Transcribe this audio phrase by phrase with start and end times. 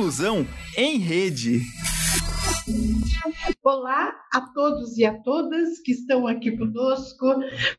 [0.00, 0.46] Inclusão
[0.78, 1.60] em Rede.
[3.62, 7.26] Olá a todos e a todas que estão aqui conosco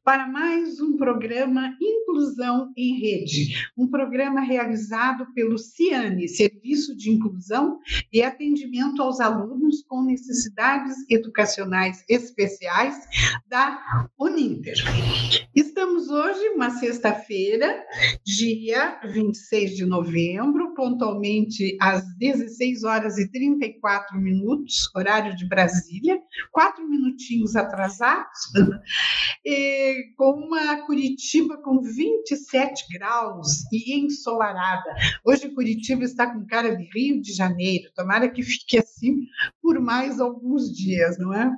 [0.03, 7.79] para mais um programa Inclusão em Rede, um programa realizado pelo CIANE, Serviço de Inclusão
[8.13, 12.96] e Atendimento aos Alunos com Necessidades Educacionais Especiais
[13.47, 14.76] da Uninter.
[15.55, 17.84] Estamos hoje, uma sexta-feira,
[18.23, 26.20] dia 26 de novembro, pontualmente às 16 horas e 34 minutos, horário de Brasília,
[26.52, 28.39] quatro minutinhos atrasados,
[29.45, 34.94] e, com uma Curitiba com 27 graus e ensolarada.
[35.25, 39.25] Hoje Curitiba está com cara de Rio de Janeiro, tomara que fique assim
[39.62, 41.52] por mais alguns dias, não é?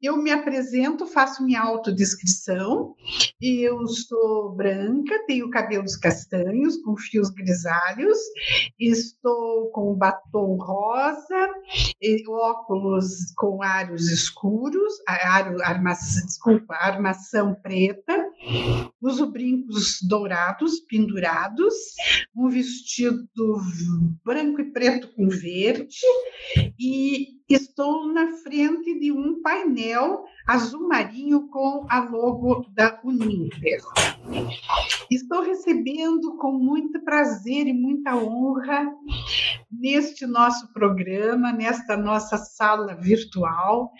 [0.00, 2.94] Eu me apresento, faço minha autodescrição.
[3.40, 8.18] Eu sou branca, tenho cabelos castanhos com fios grisalhos,
[8.78, 11.50] estou com batom rosa,
[12.28, 18.28] óculos com aros escuros, aro, armação, desculpa, armação preta,
[19.00, 21.74] uso brincos dourados pendurados,
[22.34, 23.28] um vestido
[24.24, 26.00] branco e preto com verde
[26.78, 33.80] e estou na frente de um painel azul marinho com a logo da Uninter.
[35.10, 38.92] Estou recebendo com muito prazer e muita honra
[39.70, 43.92] neste nosso programa, nesta nossa sala virtual,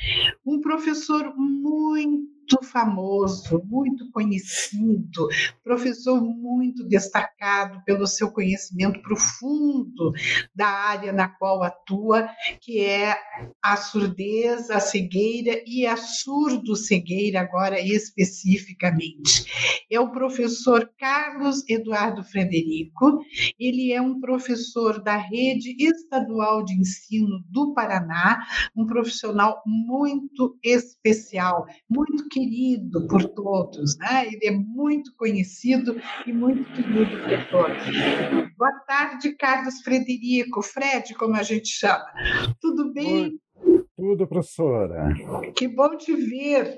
[0.44, 5.28] um professor muito muito famoso, muito conhecido,
[5.62, 10.12] professor muito destacado pelo seu conhecimento profundo
[10.54, 12.28] da área na qual atua,
[12.60, 13.16] que é
[13.62, 19.84] a surdez, a cegueira e a surdo-cegueira, agora especificamente.
[19.90, 23.20] É o professor Carlos Eduardo Frederico,
[23.58, 28.40] ele é um professor da Rede Estadual de Ensino do Paraná,
[28.76, 34.26] um profissional muito especial, muito querido por todos, né?
[34.26, 38.56] Ele é muito conhecido e muito querido por todos.
[38.56, 42.06] Boa tarde, Carlos Frederico, Fred, como a gente chama.
[42.60, 43.38] Tudo bem?
[43.64, 45.14] Oi, tudo, professora.
[45.54, 46.76] Que bom te ver.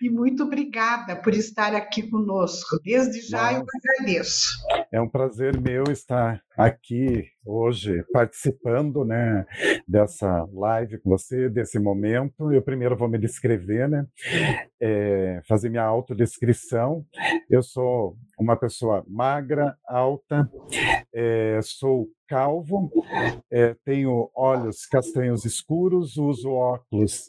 [0.00, 2.78] E muito obrigada por estar aqui conosco.
[2.84, 3.58] Desde já Nossa.
[3.58, 3.66] eu
[3.96, 4.58] agradeço.
[4.90, 9.46] É um prazer meu estar aqui hoje participando, né,
[9.86, 12.52] dessa live com você, desse momento.
[12.52, 14.06] Eu primeiro vou me descrever, né,
[14.80, 17.04] é, fazer minha autodescrição.
[17.48, 20.50] Eu sou uma pessoa magra, alta,
[21.14, 22.90] é, sou calvo,
[23.50, 27.28] é, tenho olhos castanhos escuros, uso óculos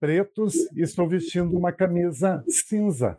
[0.00, 3.18] pretos e estou vestindo uma camisa cinza.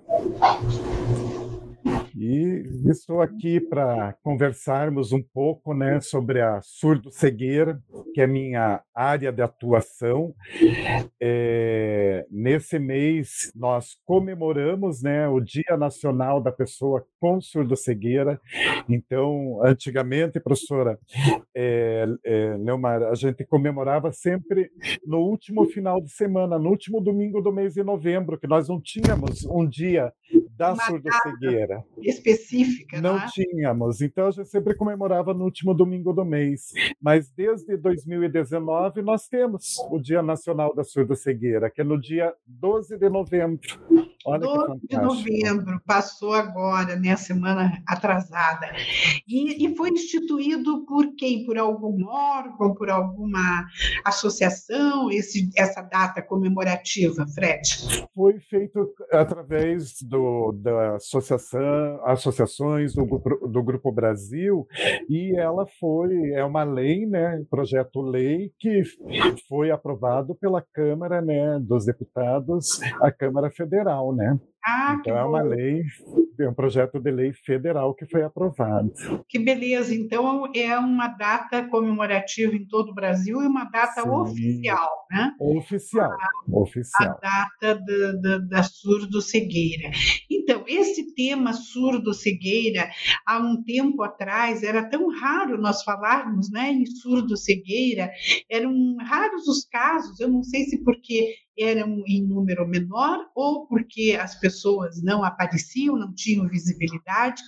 [2.20, 7.80] E estou aqui para conversarmos um pouco né, sobre a surdo-cegueira,
[8.12, 10.34] que é minha área de atuação.
[11.22, 18.39] É, nesse mês, nós comemoramos né, o Dia Nacional da Pessoa com Surdo-Cegueira.
[18.88, 21.00] Então, antigamente, professora
[21.55, 24.69] é, é, Leomar, a gente comemorava sempre
[25.05, 28.79] no último final de semana, no último domingo do mês de novembro, que nós não
[28.79, 30.11] tínhamos um dia
[30.57, 33.00] da surdo-cegueira específica.
[33.00, 33.28] Não, não é?
[33.31, 36.72] tínhamos, então a gente sempre comemorava no último domingo do mês.
[37.01, 42.97] Mas desde 2019 nós temos o Dia Nacional da Surda-Cegueira, que é no dia 12
[42.97, 43.67] de novembro.
[44.25, 48.67] Olha 12 de novembro, passou agora, né, semana atrasada.
[49.28, 51.45] E, e foi instituído por quem?
[51.45, 53.66] Por algum órgão, por alguma
[54.05, 58.07] associação, esse, essa data comemorativa, Fred?
[58.13, 61.67] Foi feito através do, da associação
[62.05, 63.05] associações do
[63.47, 64.67] do grupo Brasil
[65.09, 68.84] e ela foi é uma lei, né, projeto lei que
[69.47, 74.39] foi aprovado pela Câmara, né, dos Deputados, a Câmara Federal, né?
[74.66, 75.81] Ah, então é uma lei,
[76.38, 78.91] é um projeto de lei federal que foi aprovado.
[79.29, 79.96] Que beleza!
[79.96, 84.09] Então é uma data comemorativa em todo o Brasil e uma data Sim.
[84.09, 85.34] oficial, né?
[85.40, 87.17] Oficial, a, oficial.
[87.23, 89.90] A data da, da, da surdo-cegueira.
[90.29, 92.90] Então, esse tema surdo-cegueira,
[93.25, 98.11] há um tempo atrás, era tão raro nós falarmos né, em surdo-cegueira,
[98.52, 104.18] eram raros os casos, eu não sei se porque eram em número menor ou porque
[104.20, 107.42] as pessoas não apareciam, não tinham visibilidade,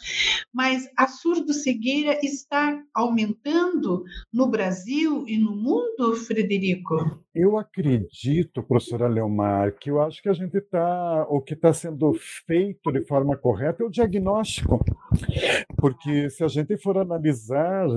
[0.53, 4.03] mas a surdo-cegueira está aumentando
[4.33, 7.23] no Brasil e no mundo, Frederico?
[7.33, 12.13] Eu acredito, professora Leomar, que eu acho que a gente está, o que está sendo
[12.45, 14.83] feito de forma correta é o diagnóstico.
[15.77, 17.87] porque se a gente for analisar,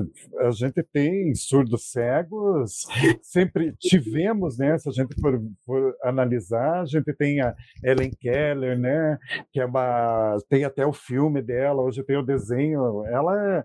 [0.40, 2.86] a gente tem surdos cegos,
[3.20, 4.78] sempre tivemos, né?
[4.78, 9.18] Se a gente for, for analisar, a gente tem a Ellen Keller, né?
[9.52, 13.04] Que é uma, tem até o filme dela, hoje tem o desenho.
[13.06, 13.64] Ela é,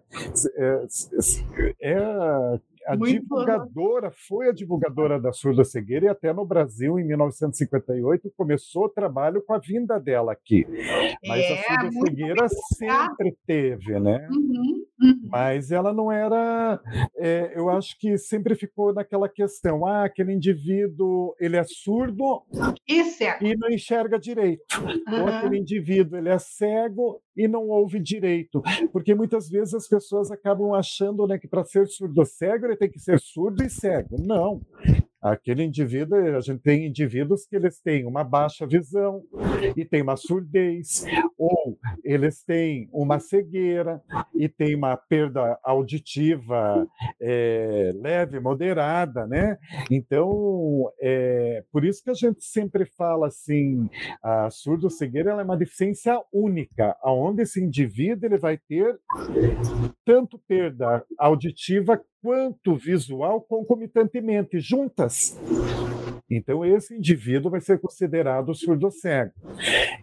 [0.57, 6.98] é, é a Muito divulgadora, foi a divulgadora da surda cegueira e até no Brasil,
[6.98, 10.66] em 1958, começou o trabalho com a vinda dela aqui.
[11.25, 12.48] Mas é, a surda cegueira
[12.78, 14.25] sempre teve, né?
[14.31, 15.30] Uhum, uhum.
[15.30, 16.81] Mas ela não era.
[17.18, 22.44] É, eu acho que sempre ficou naquela questão: ah, aquele indivíduo ele é surdo
[22.89, 23.44] é.
[23.45, 24.63] e não enxerga direito.
[24.80, 25.22] Uhum.
[25.22, 28.62] Ou aquele indivíduo ele é cego e não ouve direito.
[28.92, 32.89] Porque muitas vezes as pessoas acabam achando né, que para ser surdo cego ele tem
[32.89, 34.16] que ser surdo e cego.
[34.19, 34.62] Não.
[35.31, 39.24] Aquele indivíduo, a gente tem indivíduos que eles têm uma baixa visão
[39.75, 41.06] e tem uma surdez,
[41.38, 44.01] ou eles têm uma cegueira
[44.35, 46.88] e tem uma perda auditiva
[47.21, 49.57] é, leve, moderada, né?
[49.91, 53.89] Então, é, por isso que a gente sempre fala assim,
[54.24, 58.97] a surdo-cegueira é uma deficiência única, aonde esse indivíduo ele vai ter
[60.06, 65.38] tanto perda auditiva quanto visual concomitantemente, juntas.
[66.29, 69.31] Então, esse indivíduo vai ser considerado surdo-cego.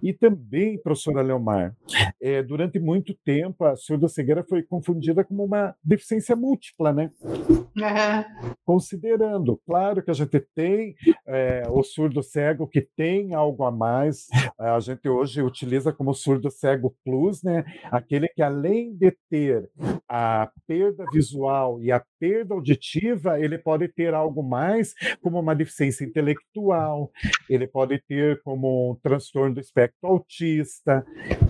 [0.03, 1.75] E também, professora Leomar,
[2.21, 7.11] é, durante muito tempo a surdo-cegueira foi confundida como uma deficiência múltipla, né?
[7.23, 8.55] Uhum.
[8.65, 10.95] Considerando, claro que a gente tem
[11.27, 14.27] é, o surdo-cego que tem algo a mais,
[14.59, 17.65] a gente hoje utiliza como surdo-cego plus, né?
[17.91, 19.69] Aquele que além de ter
[20.09, 26.05] a perda visual e a perda auditiva, ele pode ter algo mais, como uma deficiência
[26.15, 27.11] intelectual,
[27.51, 31.05] ele pode ter como um transtorno do espectro autista.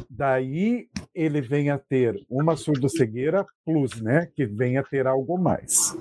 [0.09, 4.27] Daí ele vem a ter uma surdo-cegueira plus, né?
[4.35, 5.95] Que vem a ter algo mais.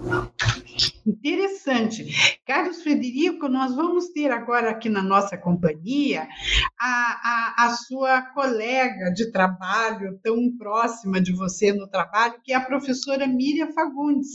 [1.06, 2.40] Interessante.
[2.46, 6.28] Carlos Frederico, nós vamos ter agora aqui na nossa companhia
[6.80, 12.56] a, a, a sua colega de trabalho, tão próxima de você no trabalho, que é
[12.56, 14.30] a professora Miriam Fagundes.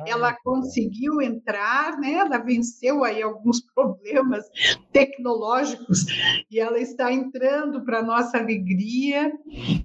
[0.00, 2.12] Ah, ela conseguiu entrar, né?
[2.12, 4.44] ela venceu aí alguns problemas
[4.92, 6.06] tecnológicos
[6.50, 9.30] e ela está entrando para nossa alegria.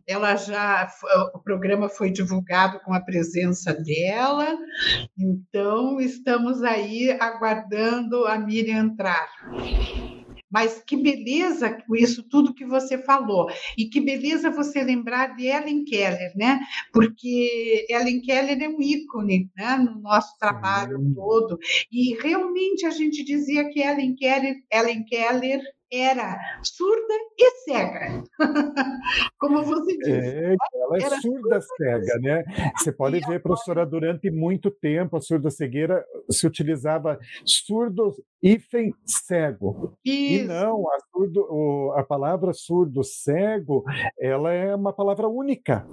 [0.08, 0.90] Ela já,
[1.34, 4.58] o programa foi divulgado com a presença dela,
[5.18, 9.28] então está estamos aí aguardando a Miriam entrar.
[10.52, 13.48] Mas que beleza isso tudo que você falou.
[13.76, 16.60] E que beleza você lembrar de Ellen Keller, né?
[16.94, 19.76] Porque Ellen Keller é um ícone né?
[19.78, 21.58] no nosso trabalho todo.
[21.92, 28.24] E realmente a gente dizia que Ellen Keller, Ellen Keller era surda e cega.
[29.40, 30.12] Como você disse.
[30.12, 32.44] É, ela é era surda cega, né?
[32.78, 39.98] Você pode ver, professora, durante muito tempo a surda cegueira se utilizava surdo hífen cego.
[40.06, 40.44] Isso.
[40.44, 43.84] E não, a, surdo, a palavra surdo cego,
[44.20, 45.86] ela é uma palavra única.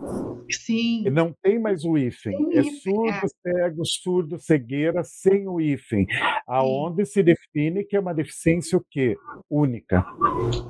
[0.51, 1.05] Sim.
[1.07, 2.35] E não tem mais o hífen.
[2.53, 3.29] É surdo é.
[3.43, 6.07] cego, surdo cegueira sem o hífen.
[6.47, 7.13] Aonde Sim.
[7.13, 9.17] se define que é uma deficiência o quê?
[9.51, 10.05] Única.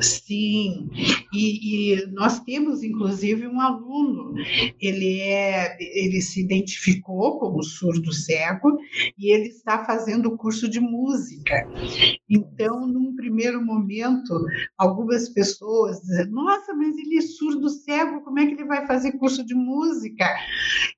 [0.00, 0.88] Sim,
[1.32, 4.34] e, e, nós temos inclusive um aluno,
[4.80, 8.78] ele é, ele se identificou como surdo cego
[9.18, 11.66] e ele está fazendo o curso de música.
[12.28, 14.34] Então, num primeiro momento,
[14.78, 19.12] algumas pessoas dizem, nossa, mas ele é surdo cego, como é que ele vai fazer
[19.12, 19.65] curso de música?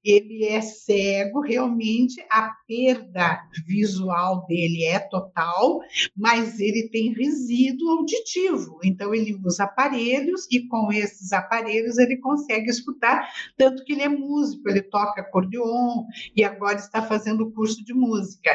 [0.05, 5.81] Ele é cego, realmente a perda visual dele é total,
[6.17, 8.79] mas ele tem resíduo auditivo.
[8.85, 14.09] Então, ele usa aparelhos e com esses aparelhos ele consegue escutar, tanto que ele é
[14.09, 18.51] músico, ele toca acordeon e agora está fazendo curso de música.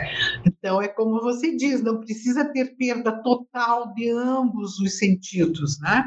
[0.45, 6.05] Então, é como você diz, não precisa ter perda total de ambos os sentidos, né?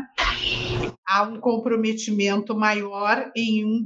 [1.06, 3.84] Há um comprometimento maior em um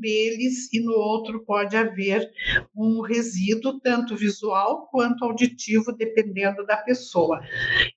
[0.73, 2.31] e no outro pode haver
[2.76, 7.40] um resíduo, tanto visual quanto auditivo, dependendo da pessoa.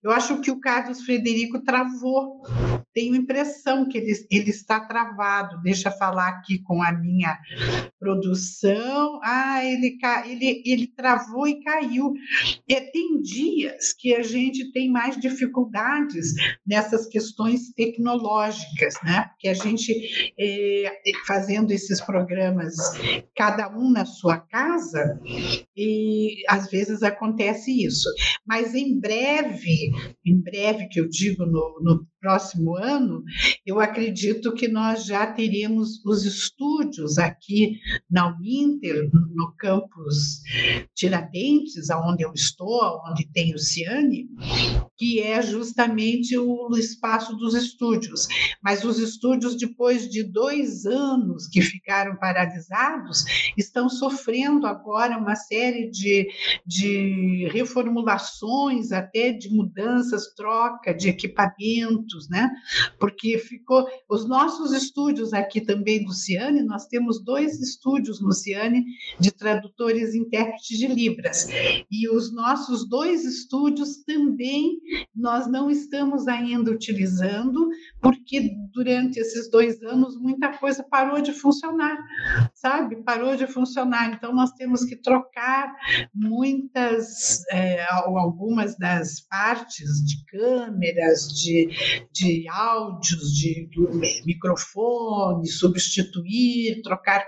[0.02, 2.42] Eu acho que o Carlos Frederico travou.
[2.94, 5.62] Tenho impressão que ele, ele está travado.
[5.62, 7.40] Deixa eu falar aqui com a minha
[8.00, 9.20] produção.
[9.24, 12.14] Ah, ele, ele, ele travou e caiu.
[12.70, 16.34] É, tem dias que a gente tem mais dificuldades
[16.66, 19.30] nessas questões tecnológicas, né?
[19.40, 19.94] Que a gente,
[20.40, 22.76] é, fazendo esses programas,
[23.36, 25.20] cada um na sua casa,
[25.76, 28.10] e às vezes acontece isso.
[28.46, 29.92] Mas em breve,
[30.26, 33.22] em breve que eu digo no, no próximo ano,
[33.66, 40.42] eu acredito que nós já teríamos os estúdios aqui na Uninter, no campus
[40.96, 44.30] Tiradentes, onde eu estou, onde tem o Ciane,
[44.98, 48.26] que é justamente o espaço dos estúdios.
[48.64, 53.26] Mas os estúdios, depois de dois anos que ficaram paralisados,
[53.58, 56.30] estão sofrendo agora uma série de,
[56.66, 61.10] de reformulações, até de mudanças, troca de
[62.30, 62.50] né?
[63.00, 63.88] Porque ficou.
[64.10, 68.86] Os nossos estúdios aqui também do Ciane, nós temos dois estúdios no Ciane
[69.20, 71.48] de tradutores e intérpretes de Libras.
[71.92, 74.80] E os nossos dois estúdios também
[75.16, 77.70] nós não estamos ainda utilizando,
[78.02, 81.98] porque durante esses dois anos muita coisa parou de funcionar,
[82.54, 82.98] sabe?
[83.04, 84.14] Parou de funcionar.
[84.14, 85.76] Então nós temos que trocar
[86.14, 91.70] muitas, é, algumas das partes de câmeras, de,
[92.12, 93.70] de áudios, de,
[94.26, 97.26] microfone, substituir, trocar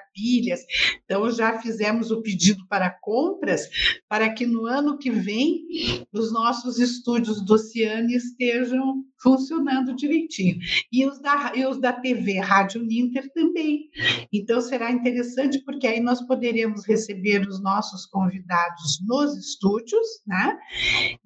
[1.04, 3.70] Então já fizemos o pedido para compras
[4.08, 5.66] para que no ano que vem
[6.14, 10.60] os nossos estúdios do Ciane estejam funcionando direitinho.
[10.92, 13.90] E os da, e os da TV Rádio Ninter também.
[14.32, 20.56] Então será interessante porque aí nós poderemos receber os nossos convidados nos estúdios, né?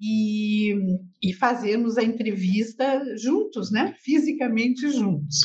[0.00, 0.74] E,
[1.22, 3.94] e fazermos a entrevista juntos, né?
[4.02, 5.40] Fisicamente juntos.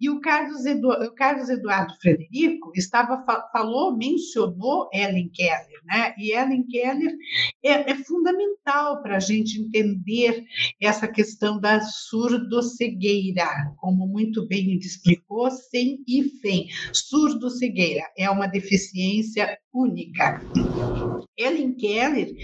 [0.00, 6.14] E o Carlos, Edu, o Carlos Eduardo Frederico estava falou, mencionou Ellen Keller, né?
[6.18, 7.14] E Ellen Keller
[7.62, 10.44] é, é fundamental para a gente entender
[10.80, 13.46] essa questão da surdo-cegueira,
[13.76, 16.68] como muito bem explicou, sem hífen.
[16.92, 20.40] Surdo-cegueira é uma deficiência única.
[21.36, 22.34] Ellen Keller,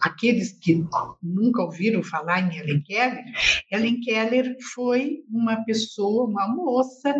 [0.00, 0.84] aqueles que
[1.22, 3.24] nunca ouviram falar em Ellen Keller,
[3.70, 7.14] Ellen Keller foi uma pessoa, uma moça,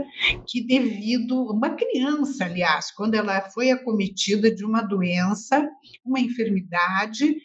[0.47, 5.69] que devido, uma criança, aliás, quando ela foi acometida de uma doença,
[6.05, 7.37] uma enfermidade,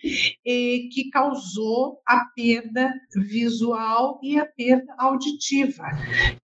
[0.45, 5.83] eh, que causou a perda visual e a perda auditiva.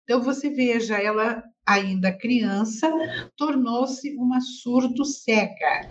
[0.02, 2.90] Então, você veja, ela ainda criança,
[3.36, 5.88] tornou-se uma surdo-cega.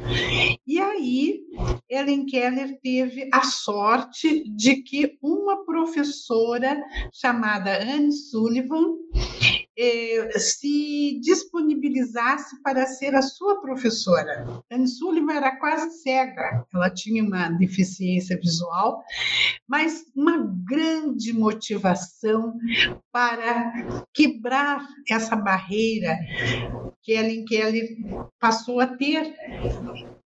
[0.68, 1.42] E aí,
[1.90, 6.82] Ellen Keller teve a sorte de que uma professora
[7.14, 8.96] chamada Anne Sullivan
[10.38, 14.46] se disponibilizasse para ser a sua professora.
[14.72, 19.04] Anne Sullivan era quase cega, ela tinha uma deficiência visual,
[19.68, 22.54] mas uma grande motivação
[23.12, 26.18] para quebrar essa barreira
[27.02, 27.88] que Ellen Keller
[28.40, 29.34] passou a ter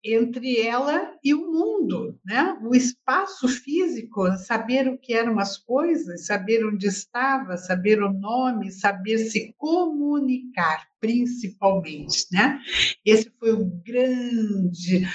[0.04, 2.58] entre ela e o mundo, né?
[2.62, 8.72] O espaço físico, saber o que eram as coisas, saber onde estava, saber o nome,
[8.72, 12.60] saber se comunicar, principalmente, né?
[13.04, 15.06] Esse foi o grande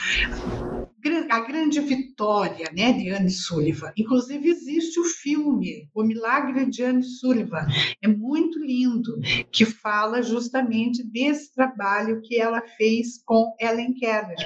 [1.29, 3.91] a grande vitória né, de Anne Sullivan.
[3.97, 7.67] Inclusive, existe o filme O Milagre de Anne Sullivan.
[8.01, 9.19] É muito lindo,
[9.51, 14.37] que fala justamente desse trabalho que ela fez com Ellen Keller,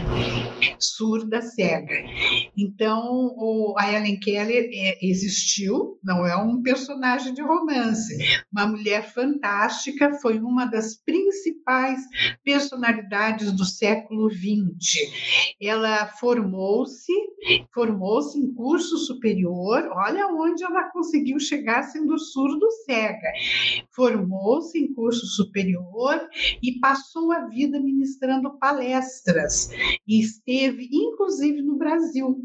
[0.80, 1.96] surda cega.
[2.58, 8.18] Então, o, a Ellen Keller é, existiu, não é um personagem de romance,
[8.52, 12.00] uma mulher fantástica, foi uma das principais
[12.44, 15.10] personalidades do século XX.
[15.62, 17.14] Ela formou formou-se,
[17.74, 23.32] formou-se em curso superior, olha onde ela conseguiu chegar sendo surdo-cega.
[23.92, 26.28] Formou-se em curso superior
[26.64, 29.70] e passou a vida ministrando palestras
[30.08, 32.38] e esteve inclusive no Brasil.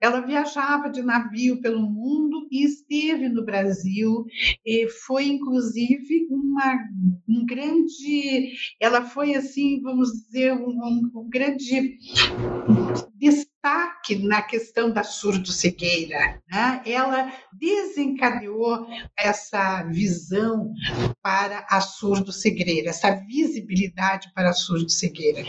[0.00, 4.24] Ela viajava de navio pelo mundo e esteve no Brasil.
[4.64, 6.78] E foi inclusive uma
[7.28, 11.98] um grande, ela foi assim, vamos dizer, um, um, grande
[13.58, 16.40] destaque na questão da surdo-cegueira.
[16.50, 16.82] Né?
[16.86, 18.86] Ela desencadeou
[19.18, 20.72] essa visão
[21.22, 25.44] para a surdo-cegueira, essa visibilidade para a surdo-cegueira.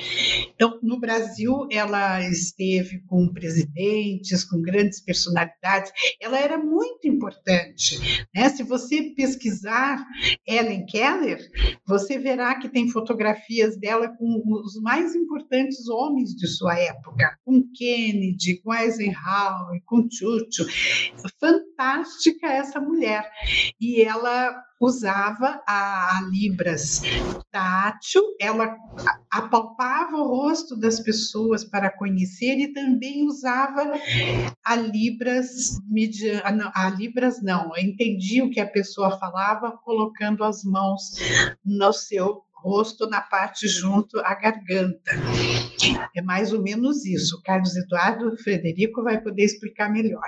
[0.53, 8.27] Então, no Brasil, ela esteve com presidentes, com grandes personalidades, ela era muito importante.
[8.33, 8.49] Né?
[8.49, 10.03] Se você pesquisar
[10.47, 11.39] Ellen Keller,
[11.87, 17.63] você verá que tem fotografias dela com os mais importantes homens de sua época, com
[17.99, 20.65] Kennedy, com Eisenhower, com Chucho.
[21.39, 23.29] Fantástica essa mulher.
[23.79, 27.01] E ela usava a, a Libras
[27.51, 28.77] tátil, ela
[29.29, 33.93] apalpava o rosto das pessoas para conhecer e também usava
[34.63, 35.77] a Libras,
[36.73, 41.17] a Libras não, entendia o que a pessoa falava colocando as mãos
[41.65, 45.11] no seu rosto na parte junto à garganta.
[46.15, 47.37] É mais ou menos isso.
[47.37, 50.21] O Carlos Eduardo Frederico vai poder explicar melhor.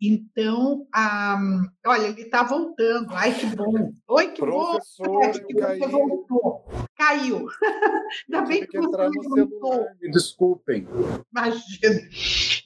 [0.00, 1.38] Então, ah,
[1.86, 3.08] olha, ele está voltando.
[3.12, 3.90] Ai, que bom.
[4.08, 5.30] Oi, que Professor, bom.
[5.30, 6.64] que você voltou.
[6.96, 7.46] Caiu.
[8.28, 9.86] Ainda bem que, você no voltou.
[10.00, 10.88] Me desculpem.
[11.30, 12.08] Imagina.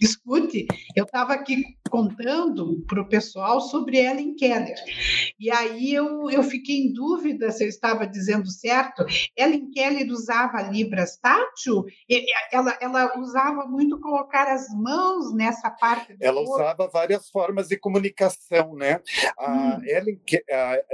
[0.00, 4.76] Escute, eu estava aqui contando para o pessoal sobre Ellen Keller.
[5.38, 9.04] E aí eu, eu fiquei em dúvida se eu estava dizendo certo.
[9.36, 11.84] Ellen Keller usava Libras tátil?
[12.52, 16.54] Ela, ela usava muito colocar as mãos nessa parte do Ela corpo.
[16.54, 19.00] usava várias formas de comunicação, né?
[19.36, 19.84] A hum.
[19.84, 20.20] Ellen,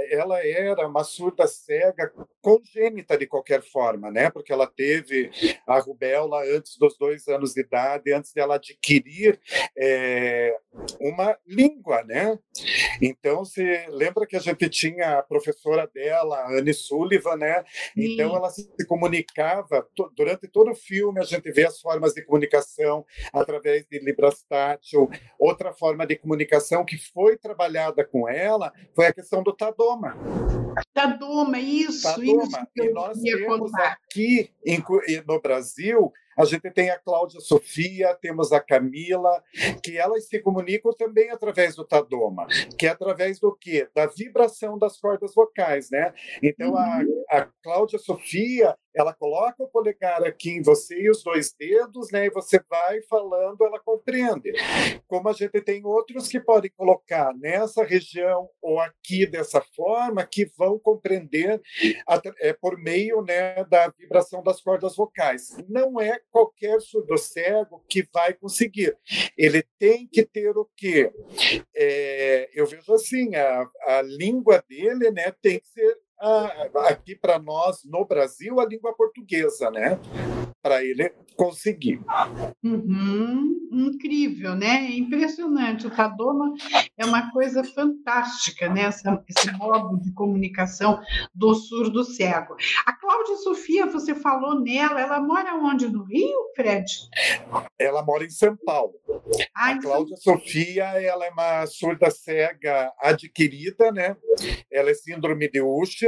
[0.09, 4.29] ela era uma surda cega congênita de qualquer forma, né?
[4.29, 5.29] Porque ela teve
[5.65, 9.39] a rubéola antes dos dois anos de idade, antes dela adquirir
[9.77, 10.55] é,
[10.99, 12.37] uma língua, né?
[13.01, 17.63] Então, você lembra que a gente tinha a professora dela, Anne Sullivan, né?
[17.93, 18.13] Sim.
[18.13, 23.05] Então, ela se comunicava, durante todo o filme, a gente vê as formas de comunicação
[23.33, 25.09] através de Libras tátil.
[25.39, 30.15] Outra forma de comunicação que foi trabalhada com ela foi a questão do Tadoma.
[30.93, 32.43] Tadoma, isso, Tadoma.
[32.43, 32.57] isso.
[32.75, 33.93] E nós temos contar.
[33.93, 34.83] aqui em,
[35.27, 39.43] no Brasil a gente tem a Cláudia Sofia, temos a Camila,
[39.83, 42.45] que elas se comunicam também através do Tadoma,
[42.77, 43.89] que é através do quê?
[43.95, 46.13] Da vibração das cordas vocais, né?
[46.43, 46.77] Então, uhum.
[46.77, 52.09] a, a Cláudia Sofia, ela coloca o polegar aqui em você e os dois dedos,
[52.11, 52.25] né?
[52.25, 54.51] E você vai falando, ela compreende.
[55.07, 60.45] Como a gente tem outros que podem colocar nessa região ou aqui dessa forma, que
[60.57, 61.61] vão compreender
[62.39, 65.55] é, por meio né, da vibração das cordas vocais.
[65.69, 68.97] Não é qualquer surdo cego que vai conseguir.
[69.37, 71.11] Ele tem que ter o quê?
[71.75, 77.39] É, eu vejo assim, a, a língua dele né, tem que ser a, aqui para
[77.39, 79.99] nós no Brasil a língua portuguesa, né?
[80.61, 82.01] Para ele conseguir.
[82.63, 84.89] Uhum, incrível, né?
[84.91, 85.87] Impressionante.
[85.87, 86.53] O Tadoma
[86.97, 88.81] é uma coisa fantástica, né?
[88.81, 90.99] Essa, esse modo de comunicação
[91.33, 92.57] do surdo cego.
[92.85, 95.87] A Cláudia Sofia, você falou nela, ela mora onde?
[95.87, 96.85] No Rio, Fred?
[97.79, 98.95] Ela mora em São Paulo.
[99.55, 100.33] Ah, a Cláudia São...
[100.33, 104.17] Sofia, ela é uma surda cega adquirida, né?
[104.71, 106.06] Ela é síndrome de Usher.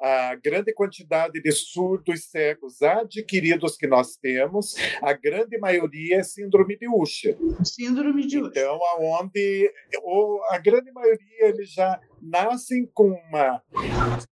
[0.00, 6.76] A grande quantidade de surdos cegos adquiridos que nós temos a grande maioria é síndrome
[6.76, 7.36] de Usher.
[7.64, 8.50] Síndrome de Usher.
[8.50, 9.70] Então, aonde
[10.02, 13.62] ou a grande maioria eles já nascem com uma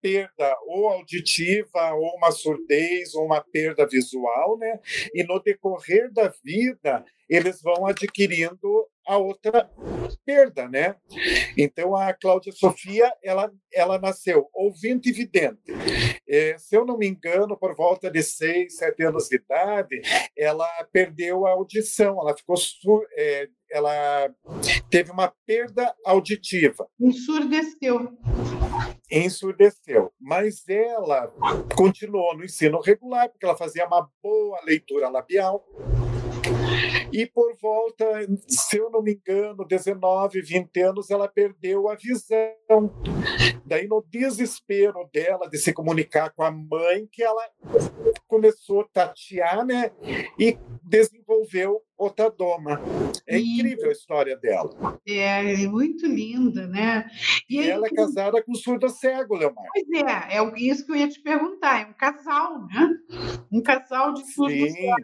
[0.02, 4.80] perda ou auditiva, ou uma surdez, ou uma perda visual, né?
[5.14, 9.70] E no decorrer da vida, eles vão adquirindo a outra
[10.26, 10.96] perda, né?
[11.58, 15.72] Então a Cláudia Sofia, ela, ela nasceu ouvinte e vidente.
[16.28, 20.02] É, se eu não me engano, por volta de seis, sete anos de idade,
[20.38, 24.34] ela perdeu a audição, ela ficou sur, é, ela
[24.90, 26.88] teve uma perda auditiva.
[27.00, 28.18] Ensurdeceu.
[29.12, 30.12] Ensurdeceu.
[30.20, 31.34] Mas ela
[31.76, 35.66] continuou no ensino regular, porque ela fazia uma boa leitura labial.
[37.14, 38.06] E por volta,
[38.48, 42.92] se eu não me engano, 19, 20 anos, ela perdeu a visão.
[43.64, 47.48] Daí, no desespero dela de se comunicar com a mãe, que ela
[48.28, 49.92] começou a tatear, né?
[50.40, 52.82] E desenvolveu Otadoma.
[53.28, 53.60] É e...
[53.60, 55.00] incrível a história dela.
[55.08, 57.10] É, é muito linda, né?
[57.50, 59.66] E, e ela é casada com surdo cego, Leomar.
[59.72, 61.82] Pois é, é isso que eu ia te perguntar.
[61.82, 62.90] É um casal, né?
[63.52, 64.96] Um casal de surdo cego.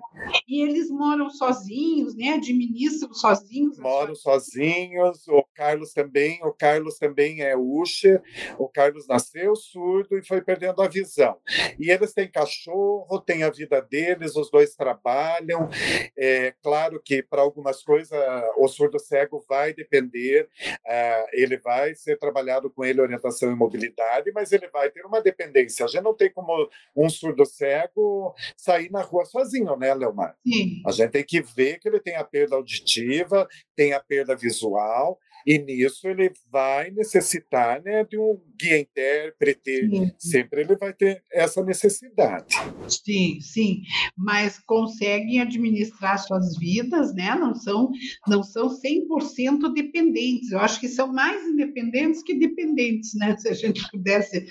[0.48, 2.29] E eles moram sozinhos, né?
[2.29, 3.77] Administram sozinhos.
[3.79, 5.27] Moram sozinhos.
[5.27, 6.39] O Carlos também.
[6.43, 8.21] O Carlos também é Usher.
[8.57, 11.38] O Carlos nasceu surdo e foi perdendo a visão.
[11.79, 15.69] E eles têm cachorro, têm a vida deles, os dois trabalham.
[16.17, 18.17] É claro que para algumas coisas
[18.57, 24.31] o surdo cego vai depender, uh, ele vai ser trabalhado com ele orientação e mobilidade,
[24.33, 25.85] mas ele vai ter uma dependência.
[25.85, 30.35] A gente não tem como um surdo cego sair na rua sozinho, né, Leomar?
[30.45, 30.81] Sim.
[30.85, 35.19] A gente tem que ver que ele tem a perda auditiva, tem a perda visual,
[35.45, 40.12] e nisso ele vai necessitar né, de um guia intérprete, sim.
[40.17, 42.56] sempre ele vai ter essa necessidade.
[42.88, 43.82] Sim, sim,
[44.17, 47.36] mas conseguem administrar suas vidas, né?
[47.36, 47.91] não são,
[48.28, 53.36] não são 100% dependentes, eu acho que são mais independentes que dependentes, né?
[53.38, 54.45] se a gente pudesse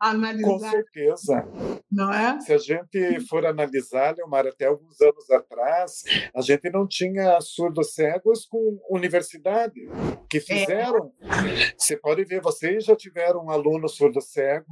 [0.00, 0.48] analisar.
[0.48, 1.48] Com certeza.
[1.90, 2.40] Não é?
[2.40, 6.02] Se a gente for analisar, Leomar, até alguns anos atrás,
[6.34, 9.80] a gente não tinha surdos cegos com universidade
[10.28, 11.12] que fizeram.
[11.20, 11.74] É.
[11.76, 14.66] Você pode ver, vocês já tiveram um aluno surdo cego,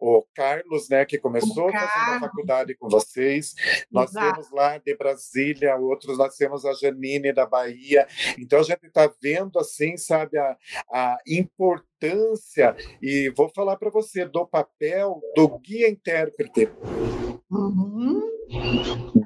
[0.00, 3.54] o Carlos, né, que começou fazer a faculdade com vocês.
[3.90, 4.34] Nós Exato.
[4.34, 8.06] temos lá de Brasília, outros nós temos a Janine da Bahia.
[8.38, 10.56] Então a gente está vendo assim, sabe, a,
[10.90, 16.68] a importância e vou falar para você do papel do guia intérprete.
[17.52, 18.32] Uhum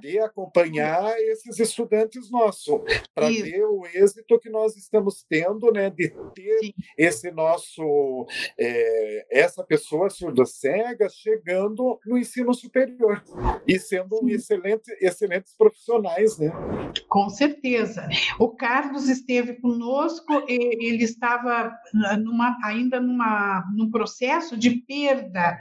[0.01, 2.81] de acompanhar esses estudantes nossos,
[3.15, 6.75] para ver o êxito que nós estamos tendo, né, de ter Sim.
[6.97, 8.27] esse nosso,
[8.59, 13.23] é, essa pessoa surda-cega chegando no ensino superior
[13.67, 16.53] e sendo um excelente, excelentes profissionais, né?
[17.09, 18.09] Com certeza.
[18.39, 21.73] O Carlos esteve conosco, ele estava
[22.19, 25.59] numa, ainda numa, num processo de perda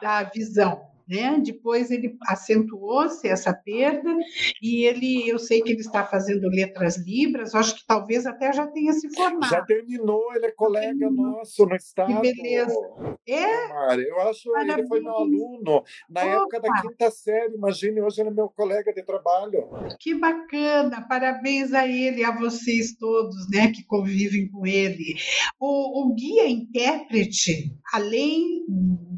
[0.00, 1.40] da visão né?
[1.44, 4.16] Depois ele acentuou-se essa perda
[4.62, 8.66] e ele, eu sei que ele está fazendo letras libras, acho que talvez até já
[8.68, 9.50] tenha se formado.
[9.50, 11.32] Já terminou, ele é colega terminou.
[11.32, 12.14] nosso no estado.
[12.14, 12.74] Que beleza.
[13.28, 14.08] É?
[14.08, 16.30] Eu acho que ele foi meu aluno na Opa.
[16.30, 19.68] época da quinta série, imagine, hoje ele é meu colega de trabalho.
[19.98, 25.16] Que bacana, parabéns a ele, a vocês todos, né, que convivem com ele.
[25.58, 28.64] O, o guia intérprete, além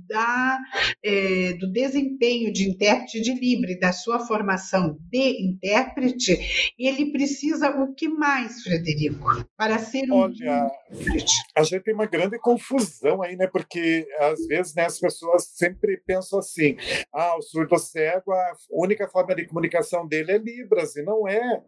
[0.08, 0.58] da,
[1.04, 7.92] é, do desempenho de intérprete de Libre, da sua formação de intérprete, ele precisa o
[7.92, 11.32] que mais, Frederico, para ser um Olha, intérprete?
[11.56, 13.48] A gente tem uma grande confusão aí, né?
[13.48, 16.76] Porque às vezes né, as pessoas sempre pensam assim:
[17.12, 21.62] ah, o surdo cego, a única forma de comunicação dele é Libras, e não é.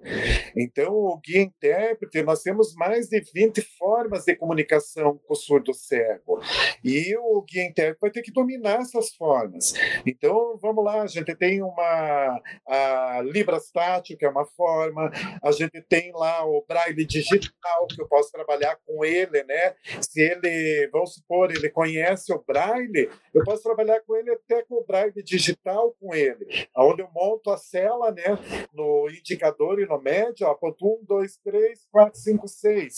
[0.56, 5.74] Então, o guia intérprete, nós temos mais de 20 formas de comunicação com o surdo
[5.74, 6.40] cego.
[6.84, 9.72] E o guia intérprete vai ter que dominar essas formas.
[10.06, 15.10] Então, vamos lá, a gente tem uma a Librastátil, que é uma forma,
[15.42, 19.74] a gente tem lá o Braille digital, que eu posso trabalhar com ele, né?
[20.00, 24.76] Se ele, vamos supor, ele conhece o Braille, eu posso trabalhar com ele até com
[24.76, 28.38] o Braille digital com ele, onde eu monto a cela, né?
[28.72, 32.94] No indicador e no médio, ó, ponto 1, 2, 3, 4, 5, 6.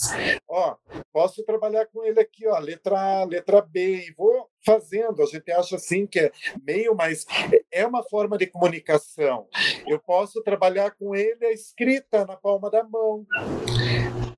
[0.47, 0.75] Ó,
[1.11, 5.21] posso trabalhar com ele aqui, ó, letra A, letra B, e vou fazendo.
[5.21, 6.31] A gente acha assim que é
[6.65, 7.25] meio, mas
[7.71, 9.47] é uma forma de comunicação.
[9.87, 13.25] Eu posso trabalhar com ele a escrita na palma da mão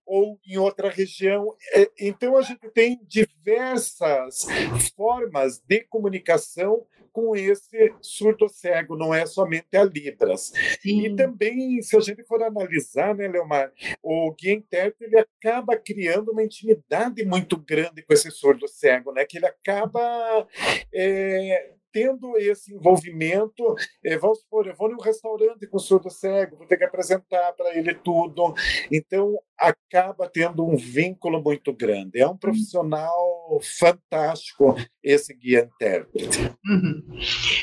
[0.05, 1.55] ou em outra região.
[1.73, 4.47] É, então a gente tem diversas
[4.95, 10.51] formas de comunicação com esse surdo cego, não é somente a Libras.
[10.81, 11.05] Sim.
[11.05, 16.31] E também, se a gente for analisar, né, Leomar, o guia intérprete ele acaba criando
[16.31, 20.47] uma intimidade muito grande com esse surdo cego, né, que ele acaba
[20.93, 26.67] é, tendo esse envolvimento, eh, vamos supor, eu vou num restaurante com surdo cego, vou
[26.67, 28.53] ter que apresentar para ele tudo,
[28.91, 32.19] então acaba tendo um vínculo muito grande.
[32.19, 36.39] É um profissional fantástico esse guia intérprete.
[36.65, 37.03] Uhum.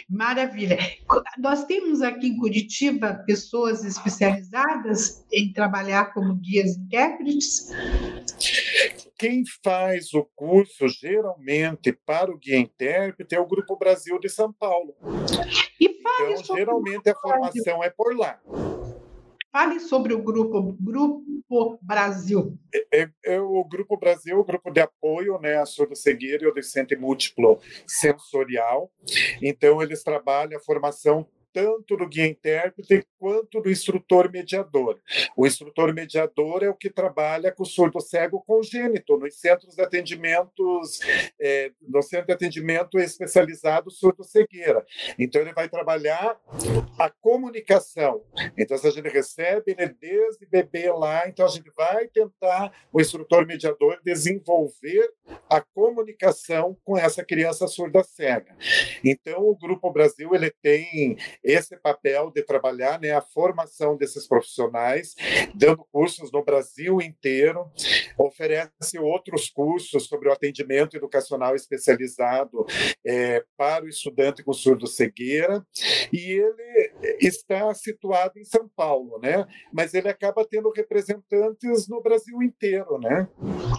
[0.09, 0.79] Maravilha.
[1.39, 7.71] Nós temos aqui em Curitiba pessoas especializadas em trabalhar como guias intérpretes?
[9.19, 14.53] Quem faz o curso geralmente para o guia intérprete é o Grupo Brasil de São
[14.53, 14.95] Paulo.
[15.81, 18.39] então, geralmente a formação é por lá.
[19.51, 22.59] Fale sobre o grupo Grupo Brasil.
[22.75, 26.53] É, é, é o Grupo Brasil, o grupo de apoio né, à surdo-cegueira e ao
[26.53, 28.93] deficiente múltiplo sensorial.
[29.41, 35.01] Então, eles trabalham a formação tanto do guia intérprete quanto do instrutor mediador.
[35.35, 39.81] O instrutor mediador é o que trabalha com o surdo cego congênito nos centros de
[39.81, 41.01] atendimentos,
[41.41, 44.85] é, no centro de atendimento especializado surdo cegueira.
[45.19, 46.39] Então ele vai trabalhar
[46.99, 48.23] a comunicação.
[48.59, 53.01] Então se a gente recebe ele desde bebê lá, então a gente vai tentar o
[53.01, 55.11] instrutor mediador desenvolver
[55.49, 58.55] a comunicação com essa criança surda cega.
[59.03, 61.17] Então o Grupo Brasil ele tem
[61.47, 65.15] esse papel de trabalhar né, a formação desses profissionais,
[65.55, 67.71] dando cursos no Brasil inteiro,
[68.19, 72.67] oferece outros cursos sobre o atendimento educacional especializado
[73.07, 75.65] é, para o estudante com surdo-cegueira,
[76.13, 76.86] e ele
[77.21, 79.47] está situado em São Paulo, né?
[79.73, 83.29] Mas ele acaba tendo representantes no Brasil inteiro, né?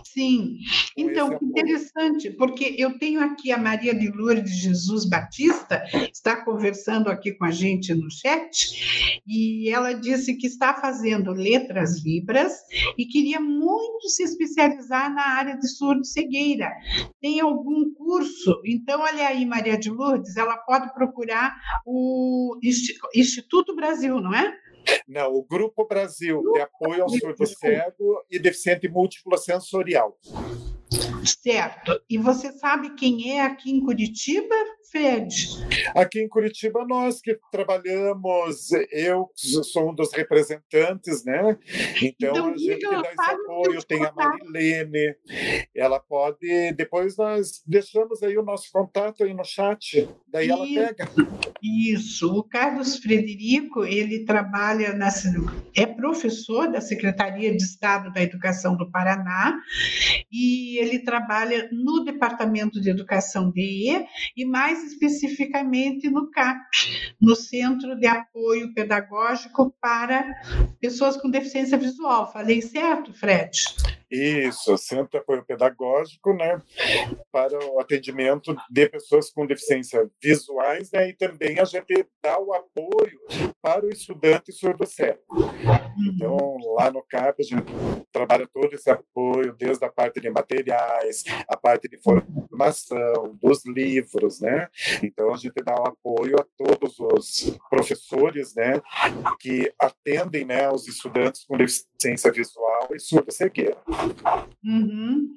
[0.05, 0.57] Sim.
[0.95, 7.33] Então, interessante, porque eu tenho aqui a Maria de Lourdes Jesus Batista, está conversando aqui
[7.33, 12.53] com a gente no chat, e ela disse que está fazendo letras libras
[12.97, 16.71] e queria muito se especializar na área de surdo-cegueira.
[17.21, 18.61] Tem algum curso?
[18.65, 22.57] Então, olha aí, Maria de Lourdes, ela pode procurar o
[23.27, 24.57] Instituto Brasil, não é?
[25.07, 30.17] Não, o Grupo Brasil de Apoio ao Surdo Cego e Deficiente Múltiplo Sensorial.
[31.25, 32.01] Certo.
[32.09, 34.55] E você sabe quem é aqui em Curitiba,
[34.91, 35.27] Fred?
[35.95, 41.57] Aqui em Curitiba, nós que trabalhamos, eu sou um dos representantes, né?
[42.01, 43.83] Então, então a gente dá esse apoio.
[43.83, 45.15] Tem a Marilene,
[45.75, 46.73] ela pode.
[46.73, 51.09] Depois nós deixamos aí o nosso contato aí no chat, daí ela pega.
[51.61, 52.31] Isso.
[52.33, 55.09] O Carlos Frederico, ele trabalha na.
[55.75, 59.59] é professor da Secretaria de Estado da Educação do Paraná
[60.31, 66.59] e ele trabalha no Departamento de Educação DE e mais especificamente no CAP,
[67.21, 70.25] no Centro de Apoio Pedagógico para
[70.79, 72.31] Pessoas com Deficiência Visual.
[72.31, 73.51] Falei certo, Fred?
[74.09, 76.61] Isso, Centro de Apoio Pedagógico, né,
[77.31, 82.53] para o atendimento de pessoas com deficiência visuais, né, e também a gente dá o
[82.53, 83.19] apoio
[83.61, 85.19] para o estudante surdo-cego.
[86.07, 87.65] Então, lá no CAP, a gente
[88.11, 94.39] trabalha todo esse apoio, desde a parte de materiais, a parte de formação, dos livros,
[94.39, 94.67] né?
[95.03, 98.81] Então, a gente dá o apoio a todos os professores, né,
[99.39, 101.96] que atendem, né, os estudantes com deficiência
[102.33, 103.77] visual e surdo-cegueira.
[104.63, 105.33] Uhum.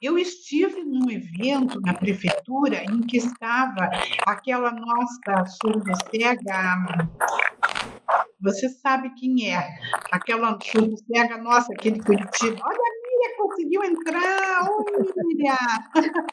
[0.00, 3.90] Eu estive num evento na prefeitura em que estava
[4.26, 7.08] aquela nossa surda-cega.
[8.40, 9.68] Você sabe quem é?
[10.12, 12.60] Aquela surda-cega nossa, aquele Curitiba.
[12.62, 14.70] Olha a Miriam conseguiu entrar!
[14.70, 15.56] Oi, Miriam!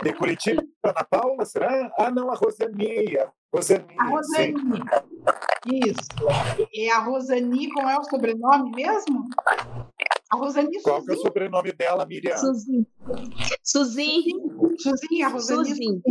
[0.04, 1.92] De Curitiba, Ana Paula, será?
[1.98, 3.32] Ah, não, a Rosania.
[3.56, 3.86] Rosani.
[3.98, 4.54] A Rosani.
[4.58, 4.82] Sim.
[5.66, 6.68] Isso.
[6.74, 9.28] E a Rosani, qual é o sobrenome mesmo?
[10.32, 12.36] A Rosani Qual é o sobrenome dela, Miriam?
[12.38, 12.88] Suzy.
[13.64, 14.24] Suzy.
[14.80, 16.02] Suzy, a Rosani Suzy.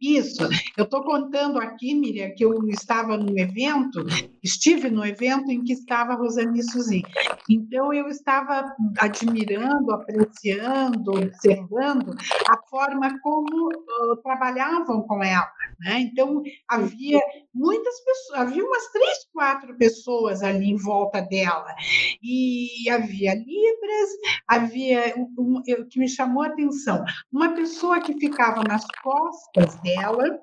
[0.00, 0.42] Isso.
[0.76, 4.04] Eu estou contando aqui, Miriam, que eu estava no evento,
[4.42, 7.02] estive no evento em que estava a Rosani Suzy.
[7.48, 12.14] Então, eu estava admirando, apreciando, observando
[12.48, 15.50] a forma como uh, trabalhavam com ela.
[15.80, 16.00] Né?
[16.00, 17.20] Então, havia
[17.54, 21.74] muitas pessoas, havia umas três, quatro pessoas ali em volta dela.
[22.22, 24.08] E havia libras,
[24.48, 30.40] havia um, o que me chamou a atenção, uma pessoa que ficava nas costas dela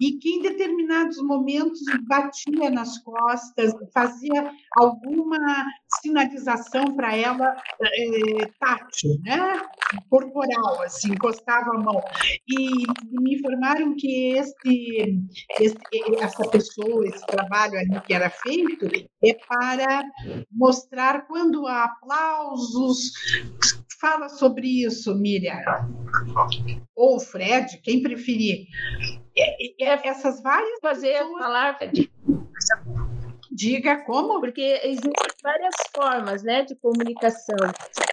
[0.00, 5.66] e que em determinados momentos batia nas costas, fazia alguma
[6.02, 9.62] sinalização para ela é, tátil, né?
[10.08, 12.00] corporal, assim, encostava a mão.
[12.48, 15.24] E me informaram que esse,
[15.60, 15.76] esse,
[16.20, 18.86] essa pessoa, esse trabalho ali que era feito,
[19.24, 20.04] é para
[20.50, 21.88] mostrar quando há
[22.46, 23.12] aplausos.
[24.00, 25.58] Fala sobre isso, Miriam.
[26.94, 28.66] Ou Fred, quem preferir.
[30.04, 31.38] Essas várias fazer pessoas...
[31.38, 31.78] falar
[33.50, 34.38] Diga como?
[34.40, 37.56] Porque existem várias formas né, de comunicação.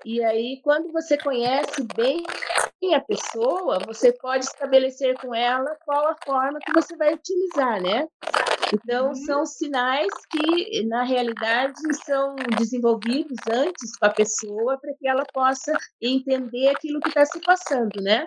[0.05, 2.23] E aí, quando você conhece bem
[2.93, 8.07] a pessoa, você pode estabelecer com ela qual a forma que você vai utilizar, né?
[8.73, 9.15] Então, uhum.
[9.15, 15.73] são sinais que, na realidade, são desenvolvidos antes com a pessoa para que ela possa
[16.01, 18.25] entender aquilo que está se passando, né?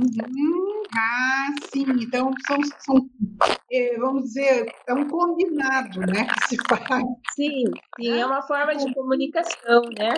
[0.00, 0.82] Uhum.
[0.96, 1.86] Ah, sim.
[2.00, 3.08] Então, são, são
[3.72, 7.04] é, vamos dizer, é um combinado, né, que se faz.
[7.34, 7.64] Sim,
[7.96, 10.14] sim, é uma forma de comunicação, né?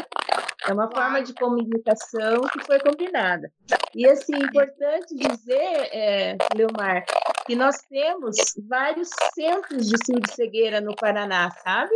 [0.68, 3.50] É uma forma de comunicação que foi combinada.
[3.94, 7.04] E, assim, importante dizer, é, Leomar,
[7.46, 8.36] que nós temos
[8.68, 9.96] vários centros de
[10.32, 11.94] cegueira no Paraná, sabe?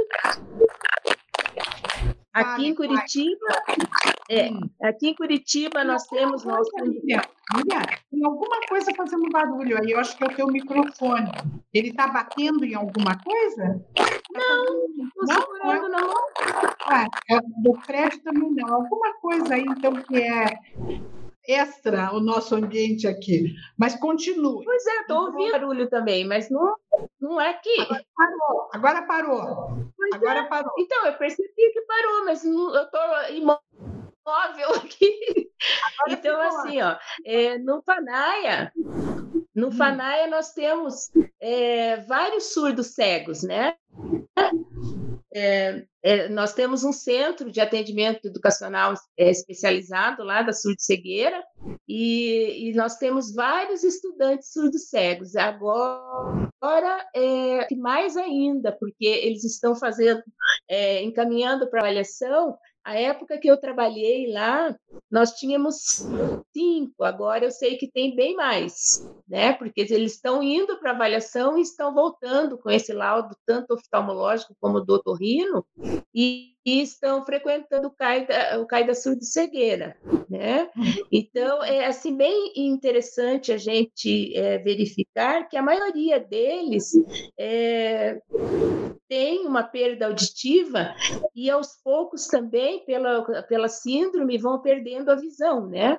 [2.32, 3.46] Aqui em Curitiba,
[4.28, 4.60] é, hum.
[4.84, 6.70] aqui em Curitiba nós temos nosso.
[6.80, 7.20] Miriam,
[8.08, 11.28] tem alguma coisa fazendo barulho aí, eu acho que é o teu microfone.
[11.74, 13.84] Ele está batendo em alguma coisa?
[14.32, 14.64] Não,
[14.96, 16.14] não estou segurando, não.
[16.86, 18.74] Ah, é, do prédio também não.
[18.74, 20.56] Alguma coisa aí, então, que é
[21.46, 23.54] extra o nosso ambiente aqui.
[23.78, 24.64] Mas continue.
[24.64, 26.76] Pois é, estou ouvindo barulho também, mas não,
[27.20, 27.80] não é que.
[27.80, 28.68] Agora parou.
[28.72, 29.92] Agora parou.
[29.96, 30.44] Pois agora é.
[30.44, 30.72] parou.
[30.78, 33.00] Então, eu percebi que parou, mas não, eu estou
[33.34, 35.50] imóvel aqui.
[36.00, 38.72] Agora então, assim, ó, é, no Panaia,
[39.54, 39.72] no hum.
[39.72, 43.76] Fanaia nós temos é, vários surdos cegos, né?
[45.32, 51.40] É, é, nós temos um centro de atendimento educacional é, especializado lá da surdo-cegueira
[51.86, 55.36] e, e, nós temos vários estudantes surdos cegos.
[55.36, 60.22] Agora, é, mais ainda, porque eles estão fazendo,
[60.68, 64.74] é, encaminhando para avaliação a época que eu trabalhei lá,
[65.10, 65.76] nós tínhamos
[66.52, 68.74] cinco, agora eu sei que tem bem mais,
[69.28, 69.52] né?
[69.52, 74.80] Porque eles estão indo para avaliação e estão voltando com esse laudo, tanto oftalmológico como
[74.80, 75.64] do otorrino,
[76.14, 79.96] e, e estão frequentando o CAI da, o CAI da surdo-cegueira,
[80.28, 80.70] né?
[81.10, 86.92] Então, é assim, bem interessante a gente é, verificar que a maioria deles
[87.36, 88.20] é,
[89.08, 90.94] tem uma perda auditiva
[91.34, 95.98] e aos poucos também, pela, pela síndrome, vão perdendo a visão, né?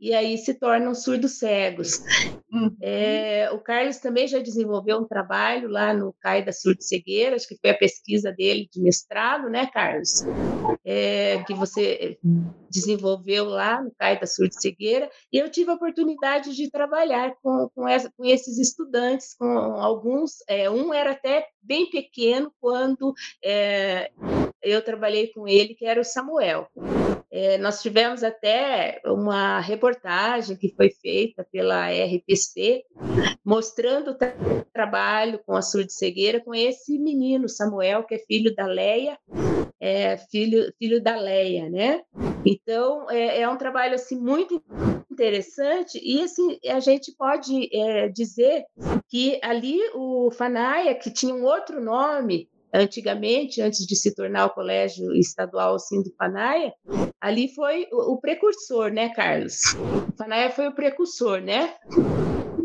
[0.00, 2.02] E aí se tornam surdos cegos.
[2.50, 2.74] Uhum.
[2.80, 7.46] É, o Carlos também já desenvolveu um trabalho lá no CAI da Surdo Cegueira, acho
[7.46, 10.24] que foi a pesquisa dele de mestrado, né, Carlos?
[10.84, 12.18] É, que você
[12.70, 17.68] desenvolveu lá no CAI da Surdo Cegueira, e eu tive a oportunidade de trabalhar com,
[17.74, 23.12] com, essa, com esses estudantes, com alguns, é, um era até bem pequeno quando
[23.44, 24.10] é,
[24.62, 26.66] eu trabalhei com ele, que era o Samuel.
[27.32, 32.82] É, nós tivemos até uma reportagem que foi feita pela RPC,
[33.44, 34.34] mostrando o tra
[34.72, 39.18] trabalho com a surdo-cegueira com esse menino, Samuel, que é filho da Leia,
[39.78, 42.02] é, filho, filho da Leia, né?
[42.44, 44.62] Então, é, é um trabalho assim muito
[45.10, 48.64] interessante e assim a gente pode é, dizer
[49.08, 54.50] que ali o Fanaia, que tinha um outro nome, antigamente, antes de se tornar o
[54.50, 56.72] Colégio Estadual assim, do Panaia,
[57.20, 59.74] ali foi o, precursor, né, Carlos?
[60.08, 61.74] O Panaia foi o precursor, né?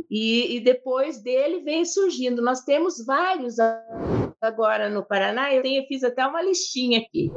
[0.09, 2.41] E, e, depois dele vem surgindo.
[2.41, 3.57] Nós temos vários
[4.45, 7.31] agora no Paraná, eu tenho, fiz até uma listinha aqui.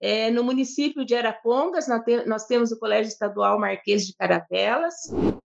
[0.00, 4.94] É, no município de Arapongas, nós, te, nós, temos o Colégio Estadual Marquês de Caravelas.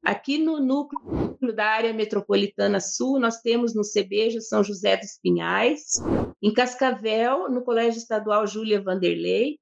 [0.06, 6.02] Aqui no núcleo da área metropolitana sul, nós temos no Cebejo São José dos Pinhais.
[6.42, 9.58] Em Cascavel, no Colégio Estadual Júlia Vanderlei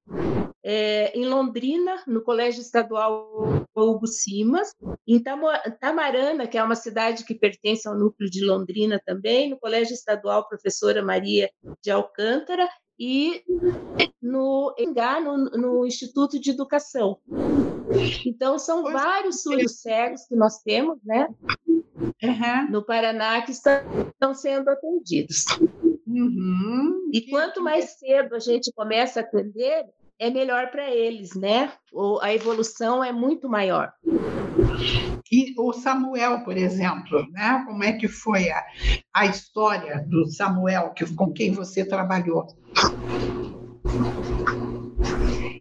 [0.68, 4.74] é, em Londrina, no Colégio Estadual Hugo Simas,
[5.08, 9.94] em Tamarana, que é uma cidade que pertence ao núcleo de Londrina também, no Colégio
[9.94, 11.52] Estadual Professora Maria
[11.84, 12.68] de Alcântara,
[13.00, 13.44] e
[14.22, 17.18] no Engá, no, no, Instituto de Educação.
[18.26, 21.28] Então, são vários surdos cegos que nós temos, né?
[21.68, 22.72] Uhum.
[22.72, 23.74] No Paraná, que estão,
[24.10, 25.46] estão sendo atendidos.
[26.08, 27.10] Uhum.
[27.14, 29.86] E quanto mais cedo a gente começa a atender,
[30.18, 31.72] é melhor para eles, né?
[32.22, 33.92] a evolução é muito maior.
[35.32, 37.64] E o Samuel, por exemplo, né?
[37.66, 38.64] Como é que foi a,
[39.14, 42.48] a história do Samuel que, com quem você trabalhou?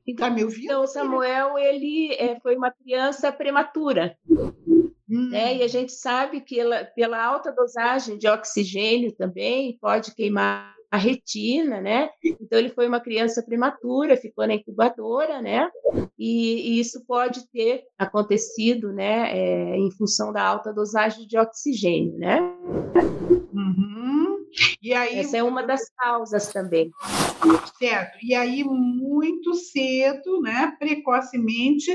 [0.07, 0.65] Está me ouvindo?
[0.65, 4.17] Então, o Samuel ele é, foi uma criança prematura.
[4.29, 5.31] Hum.
[5.31, 5.57] Né?
[5.57, 10.97] E a gente sabe que ela, pela alta dosagem de oxigênio também pode queimar a
[10.97, 12.09] retina, né?
[12.41, 15.69] Então ele foi uma criança prematura, ficou na incubadora, né?
[16.17, 19.37] E, e isso pode ter acontecido, né?
[19.37, 22.39] É, em função da alta dosagem de oxigênio, né?
[23.53, 24.47] Uhum.
[24.81, 26.93] E aí, Essa é uma das causas também.
[27.77, 28.17] Certo.
[28.23, 31.91] E aí, muito cedo, né, precocemente,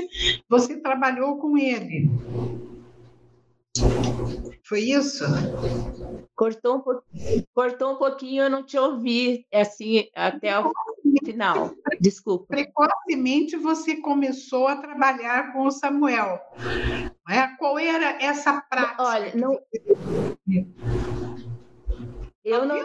[0.46, 2.10] você trabalhou com ele.
[4.64, 5.24] Foi isso?
[6.34, 7.02] Cortou um, po...
[7.54, 10.72] Cortou um pouquinho, eu não te ouvi assim até o
[11.24, 11.72] final.
[12.00, 12.46] Desculpa.
[12.48, 16.40] Precocemente você começou a trabalhar com o Samuel.
[17.28, 17.46] É?
[17.58, 19.02] Qual era essa prática?
[19.02, 19.58] Olha, não.
[22.50, 22.76] Eu não,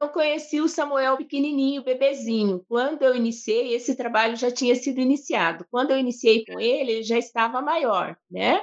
[0.00, 2.64] não conheci o Samuel pequenininho, bebezinho.
[2.68, 5.66] Quando eu iniciei, esse trabalho já tinha sido iniciado.
[5.70, 8.62] Quando eu iniciei com ele, ele já estava maior, né?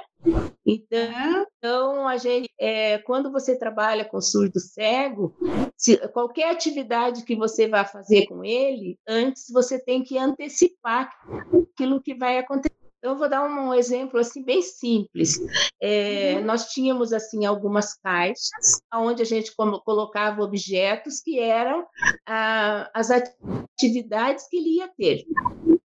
[0.66, 5.36] Então, então a gente, é, quando você trabalha com surdo cego,
[5.76, 11.10] se, qualquer atividade que você vai fazer com ele, antes você tem que antecipar
[11.52, 12.83] aquilo que vai acontecer.
[13.04, 15.38] Então, eu vou dar um exemplo assim bem simples.
[15.78, 16.44] É, uhum.
[16.46, 21.86] Nós tínhamos assim algumas caixas onde a gente colocava objetos que eram
[22.26, 25.22] ah, as atividades que ele ia ter.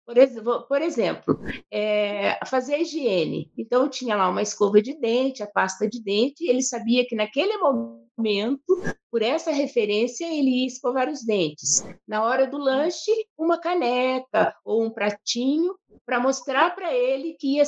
[0.10, 1.39] Por, exemplo, por exemplo
[1.72, 3.52] é, fazer a higiene.
[3.56, 7.15] Então, tinha lá uma escova de dente, a pasta de dente, e ele sabia que
[7.15, 11.86] naquele momento, por essa referência, ele ia escovar os dentes.
[12.08, 15.76] Na hora do lanche, uma caneca ou um pratinho
[16.08, 17.63] para mostrar para ele que ia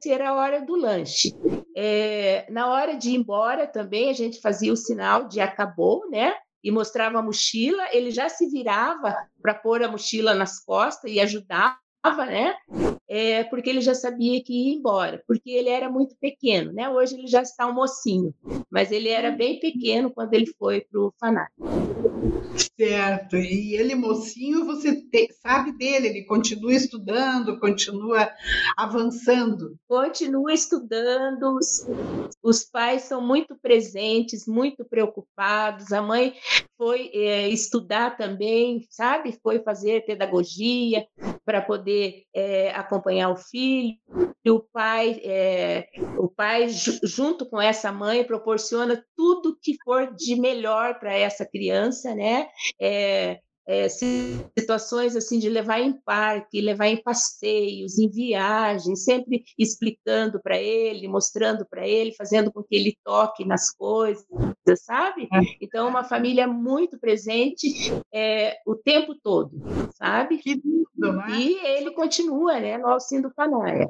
[0.00, 1.34] ser a hora do lanche.
[1.76, 6.32] É, na hora de ir embora também, a gente fazia o sinal de acabou, né?
[6.62, 11.20] E mostrava a mochila, ele já se virava para pôr a mochila nas costas e
[11.20, 11.76] ajudava,
[12.26, 12.54] né?
[13.08, 16.88] É, porque ele já sabia que ia embora, porque ele era muito pequeno, né?
[16.88, 18.34] Hoje ele já está um mocinho,
[18.70, 21.52] mas ele era bem pequeno quando ele foi para o FANAC.
[22.74, 28.30] Certo, e ele mocinho, você te, sabe dele, ele continua estudando, continua
[28.76, 29.76] avançando.
[29.86, 31.86] Continua estudando, os,
[32.42, 36.34] os pais são muito presentes, muito preocupados, a mãe
[36.78, 39.38] foi é, estudar também, sabe?
[39.42, 41.06] Foi fazer pedagogia
[41.44, 43.96] para poder é, acompanhar o filho,
[44.44, 45.86] e o pai, é,
[46.18, 52.14] o pai junto com essa mãe proporciona tudo que for de melhor para essa criança,
[52.14, 52.48] né?
[52.80, 60.40] É, é, situações assim de levar em parque, levar em passeios, em viagens, sempre explicando
[60.42, 64.26] para ele, mostrando para ele, fazendo com que ele toque nas coisas,
[64.76, 65.28] sabe?
[65.32, 65.38] É.
[65.60, 67.68] Então, uma família muito presente
[68.12, 69.52] é, o tempo todo,
[69.94, 70.38] sabe?
[70.38, 71.26] Que lindo, né?
[71.30, 73.88] E ele continua, né, no Alcindo Fanaia.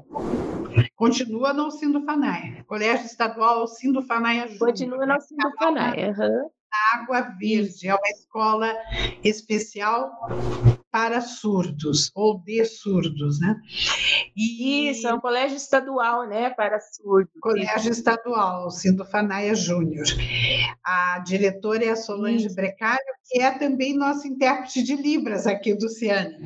[0.97, 2.65] Continua no Alcindo Fanaia.
[2.65, 4.59] Colégio Estadual Alcindo Fanaia Júnior.
[4.59, 6.51] Continua no Alcindo Fanaia, uhum.
[6.95, 8.75] Água Verde, é uma escola
[9.23, 10.11] especial
[10.91, 13.57] para surdos, ou de surdos, né?
[14.37, 14.91] E...
[14.91, 17.33] Isso, é um colégio estadual, né, para surdos.
[17.41, 20.07] Colégio estadual, Cindo Fanaia Júnior.
[20.85, 22.57] A diretora é a Solange Isso.
[22.57, 26.37] Brecário, que é também nossa intérprete de Libras aqui do Ciane.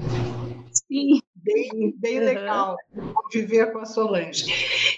[0.72, 1.20] Sim.
[1.34, 2.24] Bem, bem uhum.
[2.24, 2.76] legal
[3.14, 4.46] conviver com a Solange.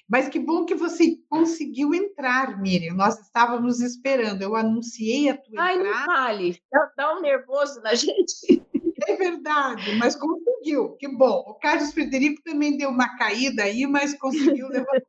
[0.08, 2.94] Mas que bom que você conseguiu entrar, Miriam.
[2.94, 4.40] Nós estávamos esperando.
[4.40, 5.96] Eu anunciei a tua Ai, entrada.
[5.98, 6.62] Ai, não fale.
[6.72, 8.62] Dá, dá um nervoso na gente.
[9.06, 10.96] É verdade, mas conseguiu.
[10.96, 11.44] Que bom.
[11.46, 15.02] O Carlos Frederico também deu uma caída aí, mas conseguiu levantar.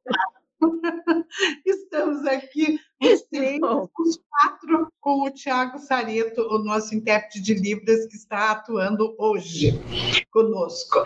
[1.66, 8.52] Estamos aqui os quatro, com o Tiago Sareto, o nosso intérprete de Libras, que está
[8.52, 9.80] atuando hoje
[10.32, 11.04] conosco.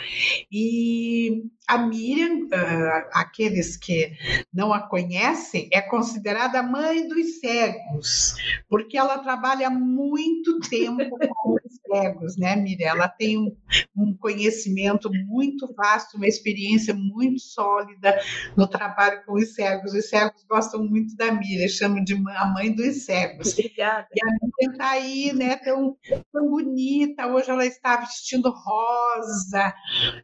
[0.52, 4.12] E a Miriam, uh, aqueles que
[4.54, 8.36] não a conhecem, é considerada a mãe dos cegos,
[8.68, 10.98] porque ela trabalha muito tempo
[11.41, 12.89] com os cegos, né, Miriam?
[12.89, 13.56] Ela tem um,
[13.96, 18.20] um conhecimento muito vasto, uma experiência muito sólida
[18.58, 19.94] no trabalho com os cegos.
[19.94, 23.54] Os cegos gostam muito da Miriam, chamam de a mãe dos cegos.
[23.54, 24.08] Obrigada.
[24.16, 25.98] E a Miriam está aí, né, tão,
[26.32, 27.28] tão bonita.
[27.28, 29.74] Hoje ela está vestindo rosa,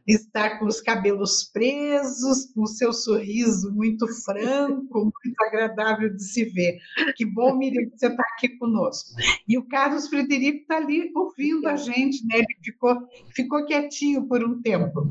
[0.06, 6.44] está com os cabelos presos, com o seu sorriso muito franco, muito agradável de se
[6.46, 6.78] ver.
[7.16, 9.10] Que bom, Miriam, que você está aqui conosco.
[9.46, 12.38] E o Carlos Frederico está ali ouvindo a gente, né?
[12.38, 12.96] Ele ficou,
[13.34, 15.10] ficou quietinho por um tempo.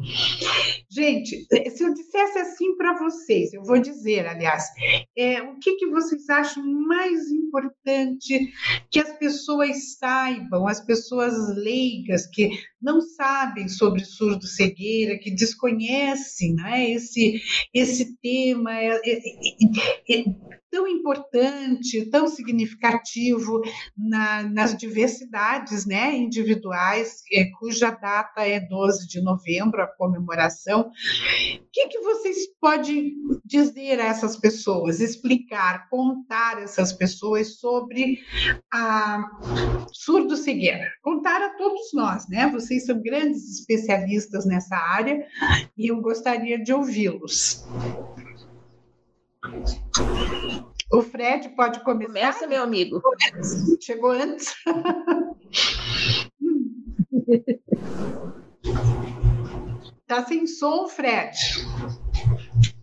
[0.90, 4.66] Gente, se eu dissesse assim para vocês, eu vou dizer, aliás,
[5.16, 8.52] é, o que, que vocês acham mais importante
[8.90, 12.50] que as pessoas saibam, as pessoas leigas que
[12.82, 17.42] não sabem sobre surdo-cegueira, que desconhecem né, esse,
[17.74, 19.18] esse tema é, é,
[20.10, 23.62] é, é tão importante, tão significativo
[23.98, 27.22] na, nas diversidades né, individuais,
[27.60, 30.82] cuja data é 12 de novembro, a comemoração.
[30.82, 38.20] O que, que vocês podem dizer a essas pessoas, explicar, contar essas pessoas sobre
[38.72, 39.24] a
[39.92, 40.92] surdo-cegueira?
[41.02, 42.50] Contar a todos nós, né?
[42.52, 45.26] Vocês são grandes especialistas nessa área
[45.78, 47.66] e eu gostaria de ouvi-los.
[50.92, 52.08] O Fred pode começar?
[52.08, 53.00] Começa, meu amigo.
[53.80, 54.56] Chegou antes.
[60.08, 61.38] tá sem som, Fred.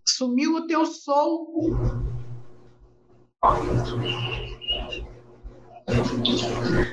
[0.06, 1.48] Sumiu o teu som.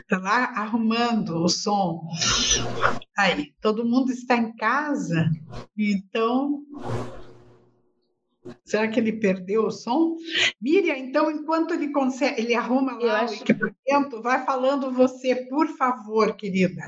[0.09, 2.07] Tá lá arrumando o som.
[3.17, 5.29] Aí, todo mundo está em casa,
[5.77, 6.63] então
[8.65, 10.15] Será que ele perdeu o som?
[10.61, 13.33] Miriam, então, enquanto ele consegue, ele arruma lá acho...
[13.33, 16.81] o equipamento, vai falando você, por favor, querida.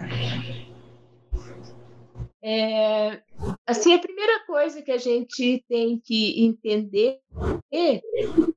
[2.44, 3.22] É,
[3.66, 7.20] assim, a primeira coisa que a gente tem que entender
[7.74, 8.02] é,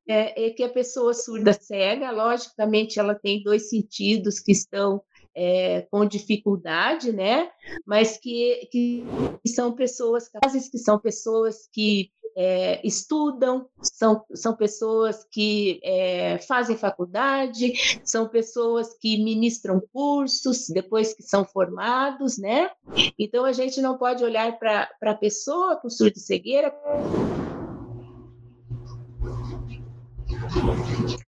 [0.06, 5.02] é, que a pessoa surda cega, logicamente, ela tem dois sentidos que estão
[5.34, 7.48] é, com dificuldade, né?
[7.86, 9.04] Mas que, que
[9.46, 12.10] são pessoas capazes, que são pessoas que
[12.40, 17.72] é, estudam, são, são pessoas que é, fazem faculdade,
[18.04, 22.70] são pessoas que ministram cursos depois que são formados, né?
[23.18, 26.72] Então a gente não pode olhar para a pessoa com surdo-cegueira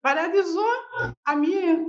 [0.03, 0.65] Paralisou
[1.25, 1.85] a minha.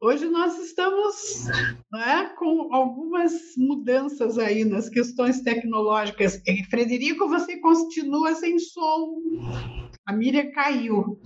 [0.00, 1.46] Hoje nós estamos
[1.92, 6.40] né, com algumas mudanças aí nas questões tecnológicas.
[6.68, 9.16] Frederico, você continua sem som.
[10.06, 11.20] A Miriam caiu.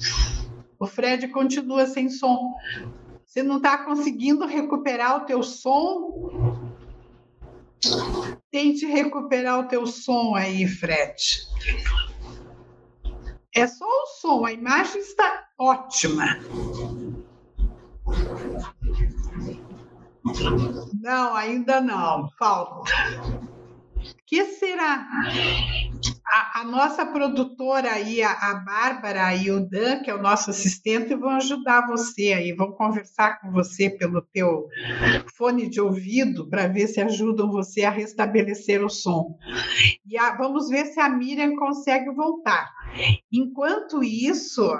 [0.78, 2.54] O Fred continua sem som.
[3.24, 6.70] Você não está conseguindo recuperar o teu som?
[8.50, 11.14] Tente recuperar o teu som aí, Fred.
[13.54, 16.26] É só o som, a imagem está ótima.
[21.00, 22.90] Não, ainda não, falta.
[24.26, 25.06] Que será?
[26.26, 30.50] A, a, nossa produtora aí, a, a Bárbara e o Dan, que é o nosso
[30.50, 34.68] assistente, vão ajudar você aí, vão conversar com você pelo teu
[35.36, 39.36] fone de ouvido para ver se ajudam você a restabelecer o som.
[40.06, 42.70] E a, vamos ver se a Miriam consegue voltar.
[43.30, 44.70] Enquanto isso,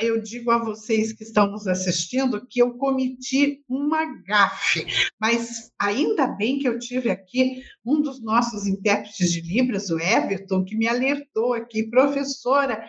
[0.00, 4.86] eu digo a vocês que estão nos assistindo que eu cometi uma gafe,
[5.20, 10.64] mas ainda bem que eu tive aqui um dos nossos intérpretes de Libras, o Everton,
[10.64, 12.82] que me alertou aqui, professora,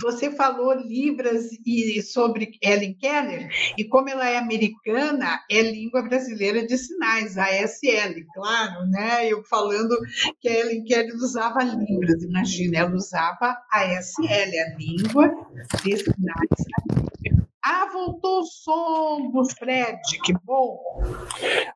[0.00, 6.64] você falou Libras e sobre Ellen Keller, e como ela é americana, é língua brasileira
[6.64, 9.28] de sinais, ASL, claro, né?
[9.28, 9.96] Eu falando
[10.40, 15.34] que a Ellen Keller usava Libras, imagina, ela usava ASL, a língua
[15.82, 17.45] de is nice.
[17.68, 20.78] Ah, voltou o som do Fred, que bom.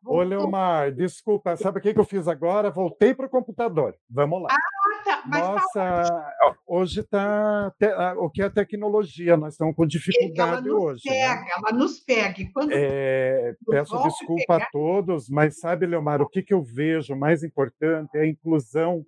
[0.02, 0.20] Voltou.
[0.20, 2.70] Ô, Leomar, desculpa, sabe o que eu fiz agora?
[2.70, 3.96] Voltei para o computador.
[4.08, 4.48] Vamos lá.
[4.52, 5.22] Ah, tá.
[5.26, 6.34] Mas Nossa,
[6.66, 7.72] hoje está.
[8.18, 9.36] O que é tecnologia?
[9.36, 11.02] Nós estamos com dificuldade ela hoje.
[11.04, 11.12] Né?
[11.12, 11.50] Pega, né?
[11.58, 12.50] Ela nos pega.
[12.52, 14.64] Quando é, peço desculpa pegar...
[14.66, 19.04] a todos, mas sabe, Leomar, o que, que eu vejo mais importante é a inclusão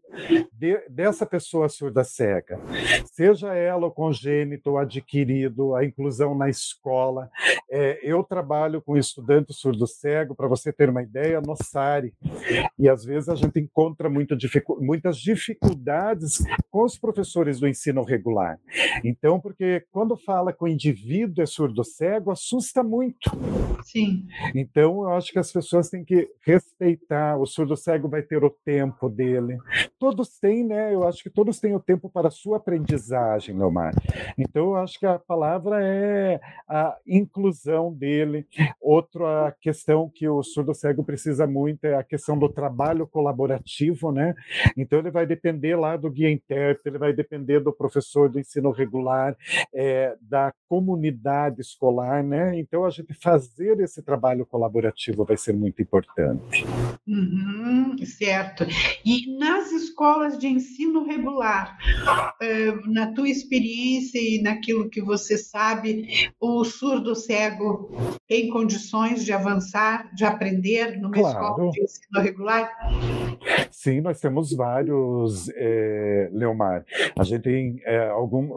[0.53, 2.59] de, dessa pessoa surda cega.
[3.13, 7.31] Seja ela o congênito ou adquirido, a inclusão na escola escola.
[7.71, 12.13] É, eu trabalho com estudante surdo-cego, para você ter uma ideia, no SARI.
[12.79, 18.59] E às vezes a gente encontra dificu muitas dificuldades com os professores do ensino regular.
[19.05, 23.31] Então, porque quando fala com o indivíduo é surdo-cego, assusta muito.
[23.83, 24.27] Sim.
[24.55, 27.37] Então, eu acho que as pessoas têm que respeitar.
[27.37, 29.59] O surdo-cego vai ter o tempo dele.
[29.99, 30.95] Todos têm, né?
[30.95, 33.93] Eu acho que todos têm o tempo para a sua aprendizagem, Leomar.
[34.39, 38.47] Então, eu acho que a palavra é a inclusão dele.
[38.81, 44.35] Outra questão que o surdo cego precisa muito é a questão do trabalho colaborativo, né?
[44.77, 48.71] Então ele vai depender lá do guia intérprete, ele vai depender do professor do ensino
[48.71, 49.37] regular,
[49.75, 52.59] é, da comunidade escolar, né?
[52.59, 56.65] Então a gente fazer esse trabalho colaborativo vai ser muito importante.
[57.07, 58.65] Uhum, certo.
[59.05, 61.77] E nas escolas de ensino regular,
[62.41, 67.91] eh, na tua experiência e naquilo que você sabe, o surdo cego
[68.29, 71.29] tem condições de avançar, de aprender numa claro.
[71.29, 72.71] escola de ensino regular?
[73.71, 76.85] Sim, nós temos vários, é, Leomar.
[77.19, 78.53] A gente tem é, algum.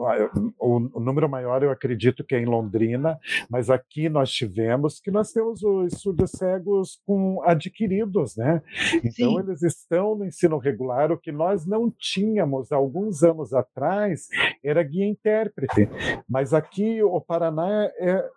[0.58, 3.18] O, o, número maior, eu acredito que é em Londrina,
[3.50, 8.62] mas aqui nós tivemos que nós temos os surdos cegos com adquiridos, né?
[8.98, 9.38] Então, Sim.
[9.40, 11.10] eles estão no ensino regular.
[11.10, 14.28] O que nós não tínhamos alguns anos atrás
[14.62, 15.88] era guia intérprete,
[16.28, 18.30] mas aqui o Paraná é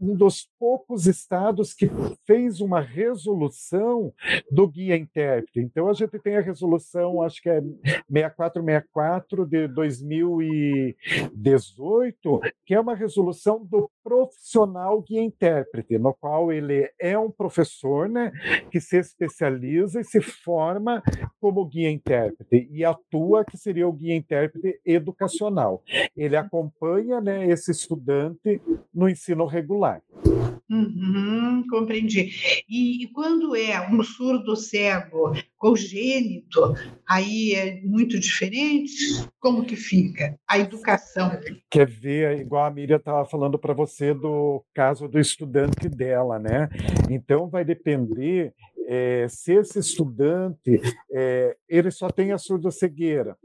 [0.00, 1.88] um dos poucos estados que
[2.26, 4.12] fez uma resolução
[4.50, 5.60] do guia intérprete.
[5.60, 12.94] Então a gente tem a resolução, acho que é 6464 de 2018, que é uma
[12.94, 18.32] resolução do profissional guia intérprete, no qual ele é um professor, né,
[18.70, 21.02] que se especializa e se forma
[21.40, 25.82] como guia intérprete e atua que seria o guia intérprete educacional.
[26.16, 28.60] Ele acompanha, né, esse estudante
[28.94, 30.02] no ensino regular.
[30.70, 32.30] Uhum, compreendi.
[32.68, 36.74] E, e, quando é um surdo cego congênito,
[37.08, 39.28] aí é muito diferente?
[39.40, 41.30] Como que fica a educação?
[41.70, 46.68] Quer ver, igual a Miriam estava falando para você do caso do estudante dela, né?
[47.10, 48.54] Então vai depender
[48.92, 50.80] é, se esse estudante
[51.12, 53.36] é, ele só tem a surdo-cegueira,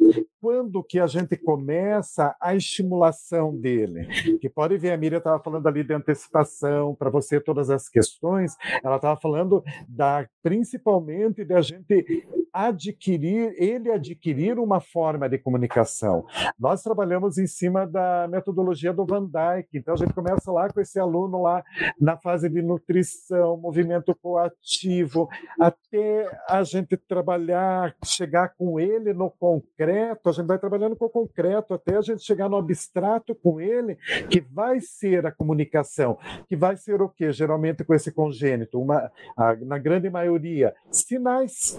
[0.41, 4.07] quando que a gente começa a estimulação dele?
[4.39, 8.55] Que pode ver, a Miriam estava falando ali de antecipação, para você todas as questões,
[8.83, 16.25] ela estava falando da principalmente da gente adquirir, ele adquirir uma forma de comunicação.
[16.57, 20.79] Nós trabalhamos em cima da metodologia do Van Dyke, então a gente começa lá com
[20.79, 21.63] esse aluno lá
[21.99, 25.27] na fase de nutrição, movimento coativo,
[25.59, 31.09] até a gente trabalhar, chegar com ele no concreto, a gente vai trabalhando com o
[31.09, 33.95] concreto até a gente chegar no abstrato com ele,
[34.29, 36.17] que vai ser a comunicação,
[36.47, 37.31] que vai ser o quê?
[37.31, 41.77] Geralmente com esse congênito, uma, a, na grande maioria, sinais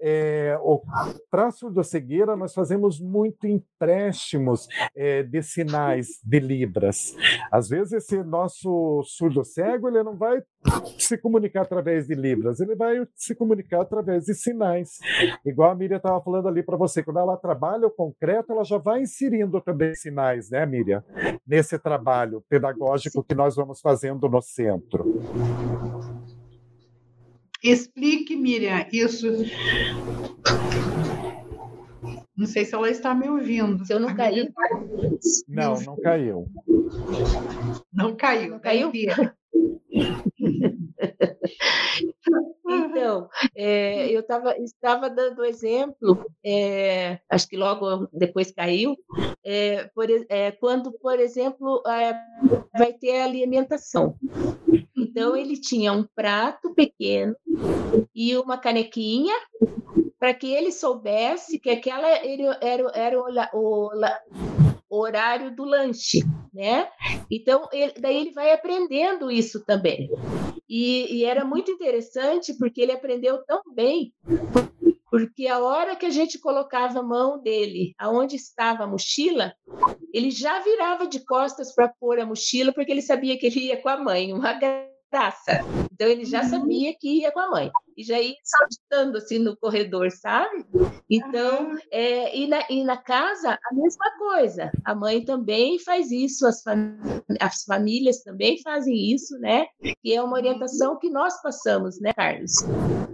[0.00, 0.56] é,
[1.30, 7.16] para a surdo-cegueira, nós fazemos muito empréstimos é, de sinais de Libras.
[7.50, 10.42] Às vezes, esse nosso surdo-cego ele não vai
[10.98, 14.98] se comunicar através de Libras, ele vai se comunicar através de sinais.
[15.44, 18.78] Igual a Miriam estava falando ali para você, quando ela trabalha o concreto, ela já
[18.78, 21.02] vai inserindo também sinais, né, Miriam?
[21.46, 25.20] Nesse trabalho pedagógico que nós vamos fazendo no centro.
[27.62, 29.26] Explique, Miriam, isso.
[32.36, 33.84] Não sei se ela está me ouvindo.
[33.84, 34.48] Se eu não caí.
[35.48, 36.46] Não, não caiu.
[37.92, 38.50] Não caiu.
[38.50, 38.92] Não caiu?
[42.68, 48.96] Então, é, eu tava, estava dando exemplo, é, acho que logo depois caiu,
[49.44, 50.06] é, por,
[50.60, 51.82] quando, por exemplo,
[52.76, 54.16] vai ter alimentação.
[54.96, 57.36] Então, ele tinha um prato pequeno
[58.14, 59.34] e uma canequinha
[60.18, 63.20] para que ele soubesse que aquela era, era, era
[63.52, 63.90] o,
[64.90, 66.88] o horário do lanche, né?
[67.30, 70.10] Então, ele, daí ele vai aprendendo isso também.
[70.68, 74.12] E, e, era muito interessante porque ele aprendeu tão bem,
[75.10, 79.54] porque a hora que a gente colocava a mão dele aonde estava a mochila,
[80.12, 83.80] ele já virava de costas para pôr a mochila, porque ele sabia que ele ia
[83.80, 84.52] com a mãe, uma
[85.10, 85.64] graça.
[85.98, 89.56] Então ele já sabia que ia com a mãe e já ia saltitando assim no
[89.56, 90.64] corredor, sabe?
[91.10, 94.70] Então, é, e, na, e na casa, a mesma coisa.
[94.84, 96.96] A mãe também faz isso, as, fam
[97.40, 99.66] as famílias também fazem isso, né?
[100.04, 102.52] E é uma orientação que nós passamos, né, Carlos?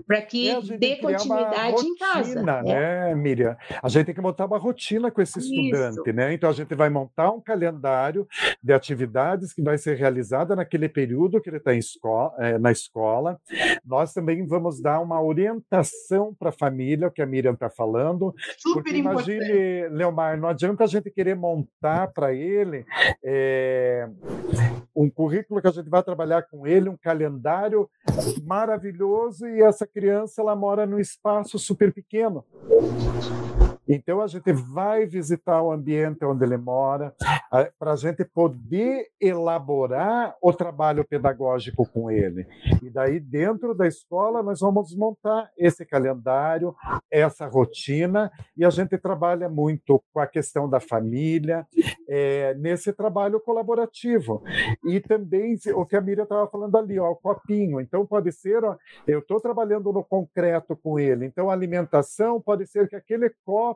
[0.07, 2.43] Para que é, dê continuidade rotina, em casa.
[2.43, 2.63] Né?
[2.63, 3.57] né, Miriam?
[3.83, 6.13] A gente tem que montar uma rotina com esse estudante, isso.
[6.13, 6.33] né?
[6.33, 8.27] Então a gente vai montar um calendário
[8.63, 11.73] de atividades que vai ser realizada naquele período que ele está
[12.39, 13.39] é, na escola.
[13.85, 18.35] Nós também vamos dar uma orientação para a família, o que a Miriam está falando.
[18.59, 19.95] Super porque imagine, importante.
[19.95, 22.85] Leomar, não adianta a gente querer montar para ele
[23.23, 24.09] é,
[24.95, 27.89] um currículo que a gente vai trabalhar com ele, um calendário
[28.45, 32.45] maravilhoso, e essa criança ela mora num espaço super pequeno.
[33.89, 37.15] Então a gente vai visitar o ambiente onde ele mora,
[37.79, 42.47] para a gente poder elaborar o trabalho pedagógico com ele.
[42.83, 46.75] E daí, dentro da escola, nós vamos montar esse calendário,
[47.11, 51.67] essa rotina, e a gente trabalha muito com a questão da família,
[52.09, 54.43] é, nesse trabalho colaborativo.
[54.85, 57.81] E também o que a Miriam estava falando ali, ó, o copinho.
[57.81, 58.77] Então, pode ser, ó,
[59.07, 63.74] eu estou trabalhando no concreto com ele, então a alimentação pode ser que aquele copo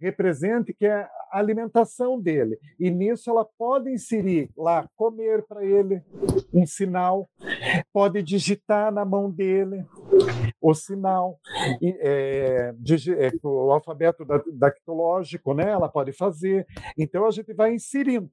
[0.00, 2.58] represente que é a alimentação dele.
[2.78, 6.02] E nisso ela pode inserir lá, comer para ele,
[6.52, 7.28] um sinal,
[7.92, 9.84] pode digitar na mão dele
[10.60, 11.38] o sinal,
[11.82, 15.70] é, é, o alfabeto dactilológico, né?
[15.70, 16.66] ela pode fazer.
[16.98, 18.28] Então a gente vai inserindo.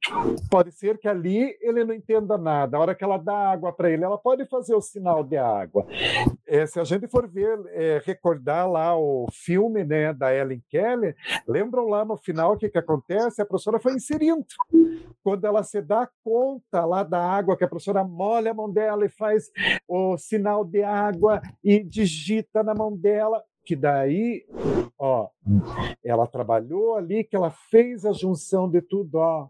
[0.50, 2.78] Pode ser que ali ele não entenda nada.
[2.78, 5.86] A hora que ela dá água para ele, ela pode fazer o sinal de água.
[6.46, 11.16] É, se a gente for ver, é, recordar lá o filme né, da Ellen Keller,
[11.48, 13.42] lembram lá no final o que, que acontece?
[13.42, 14.46] A professora foi inserindo.
[15.24, 19.06] Quando ela se dá conta lá da água, que a professora molha a mão dela
[19.06, 19.50] e faz
[19.88, 24.46] o sinal de água e digita na mão dela, que daí,
[24.98, 25.28] ó,
[26.02, 29.50] ela trabalhou ali, que ela fez a junção de tudo, ó,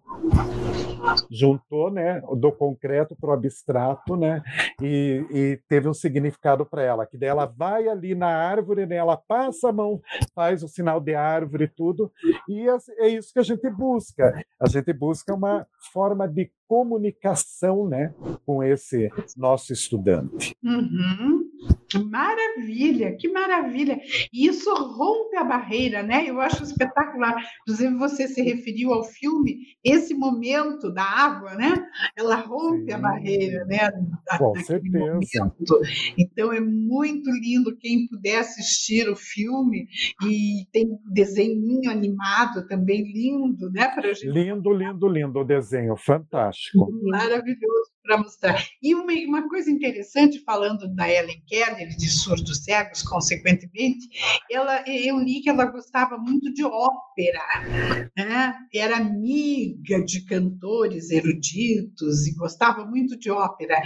[1.30, 4.42] juntou, né, do concreto para o abstrato, né,
[4.82, 8.96] e, e teve um significado para ela, que daí ela vai ali na árvore, né,
[8.96, 10.02] ela passa a mão,
[10.34, 12.12] faz o sinal de árvore e tudo,
[12.50, 12.66] e
[12.98, 14.34] é, isso que a gente busca.
[14.60, 18.16] A gente busca uma forma de comunicação, né,
[18.48, 20.56] com esse nosso estudante.
[20.64, 21.47] Uhum.
[21.96, 24.00] Maravilha, que maravilha!
[24.34, 26.26] E isso rompe a barreira, né?
[26.28, 27.36] Eu acho espetacular.
[27.62, 31.74] Inclusive, você se referiu ao filme, esse momento da água, né?
[32.16, 32.94] Ela rompe Sim.
[32.94, 33.90] a barreira, né?
[34.38, 34.98] Com certeza.
[34.98, 35.82] Momento.
[36.18, 39.88] Então, é muito lindo quem puder assistir o filme
[40.24, 43.88] e tem desenho animado também lindo, né?
[43.90, 44.30] Pra gente...
[44.30, 46.92] Lindo, lindo, lindo o desenho, fantástico.
[47.04, 48.66] Maravilhoso para mostrar.
[48.82, 54.10] E uma, uma, coisa interessante, falando da Ellen Keller, de surdos cegos, consequentemente,
[54.52, 58.56] ela, eu li que ela gostava muito de ópera, né?
[58.74, 63.82] era amiga de cantores eruditos e gostava muito de ópera.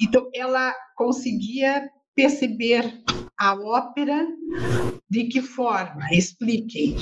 [0.00, 3.02] Então, ela conseguia perceber
[3.38, 4.26] a ópera?
[5.08, 6.08] De que forma?
[6.12, 6.96] Expliquem.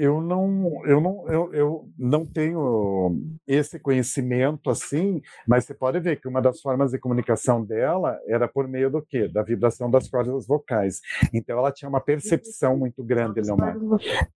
[0.00, 6.20] Eu não, eu não, eu, eu não tenho esse conhecimento assim, mas você pode ver
[6.20, 9.26] que uma das formas de comunicação dela era por meio do quê?
[9.26, 11.00] Da vibração das cordas vocais.
[11.34, 13.76] Então ela tinha uma percepção muito grande, Leomar,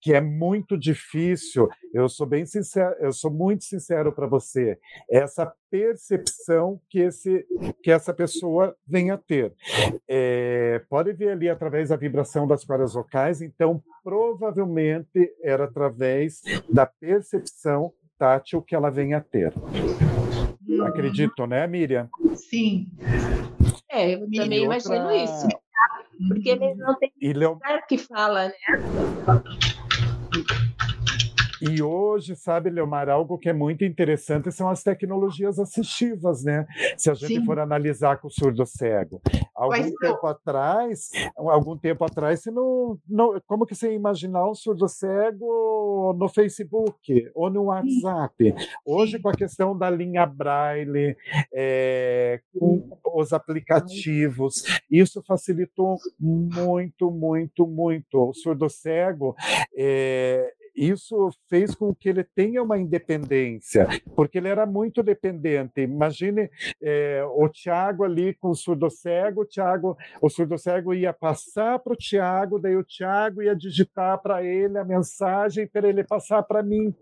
[0.01, 1.69] que é muito difícil.
[1.93, 4.77] Eu sou bem sincero, eu sou muito sincero para você.
[5.09, 7.47] Essa percepção que esse
[7.81, 9.51] que essa pessoa venha a ter.
[10.07, 16.85] É, pode ver ali através da vibração das cordas vocais, então provavelmente era através da
[16.85, 19.51] percepção tátil que ela vem a ter.
[20.67, 20.85] Uhum.
[20.85, 22.07] Acredito, né, Miriam?
[22.35, 22.87] Sim.
[23.89, 24.95] É, eu também outra...
[24.95, 25.47] imagino isso.
[26.27, 27.57] Porque ele não tem e Leo...
[27.89, 28.53] que fala, né?
[31.69, 36.67] E hoje, sabe, Leomar, algo que é muito interessante são as tecnologias assistivas, né?
[36.97, 37.45] Se a gente Sim.
[37.45, 39.21] for analisar com o surdo cego.
[39.55, 40.29] Algum pois tempo não.
[40.29, 46.27] atrás, algum tempo atrás, você não, não, como que você imaginar um surdo cego no
[46.27, 48.53] Facebook ou no WhatsApp?
[48.85, 51.15] Hoje, com a questão da linha Braille,
[51.53, 58.29] é, com os aplicativos, isso facilitou muito, muito, muito.
[58.29, 59.33] O surdo cego,
[59.77, 65.81] é, isso fez com que ele tenha uma independência, porque ele era muito dependente.
[65.81, 66.49] Imagine
[66.81, 71.79] é, o Tiago ali com o surdo cego, o, Thiago, o surdo cego ia passar
[71.79, 76.43] para o Tiago, daí o Tiago ia digitar para ele a mensagem para ele passar
[76.43, 76.93] para mim.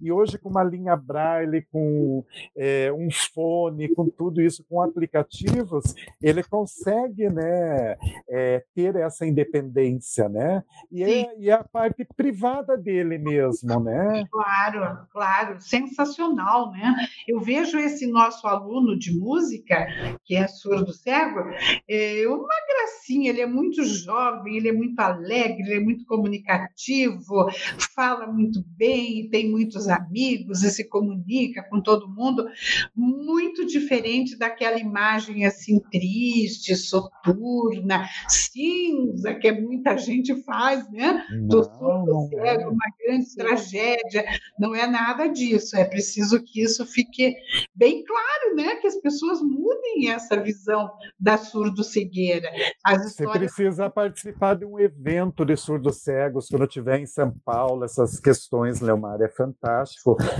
[0.00, 2.24] E hoje, com uma linha braille, com
[2.56, 7.96] é, um fone, com tudo isso, com aplicativos, ele consegue né,
[8.28, 10.28] é, ter essa independência.
[10.28, 10.62] Né?
[10.90, 14.24] E, é, e é a parte privada dele mesmo, né?
[14.30, 16.94] Claro, claro, sensacional, né?
[17.26, 19.86] Eu vejo esse nosso aluno de música,
[20.24, 21.40] que é surdo cego,
[21.88, 27.46] é uma gracinha, ele é muito jovem, ele é muito alegre, ele é muito comunicativo,
[27.94, 32.46] fala muito bem, tem muitos amigos e se comunica com todo mundo,
[32.94, 41.24] muito diferente daquela imagem assim triste, soturna, cinza que muita gente faz, né?
[41.48, 44.24] Do surdo cego uma grande tragédia.
[44.58, 45.76] Não é nada disso.
[45.76, 47.34] É preciso que isso fique
[47.74, 48.76] bem claro, né?
[48.76, 52.48] Que as pessoas mudem essa visão da surdo-cegueira.
[52.54, 53.14] Histórias...
[53.14, 58.80] Você precisa participar de um evento de surdo-cegos quando estiver em São Paulo, essas questões,
[58.80, 59.75] Leomar, é fantástico.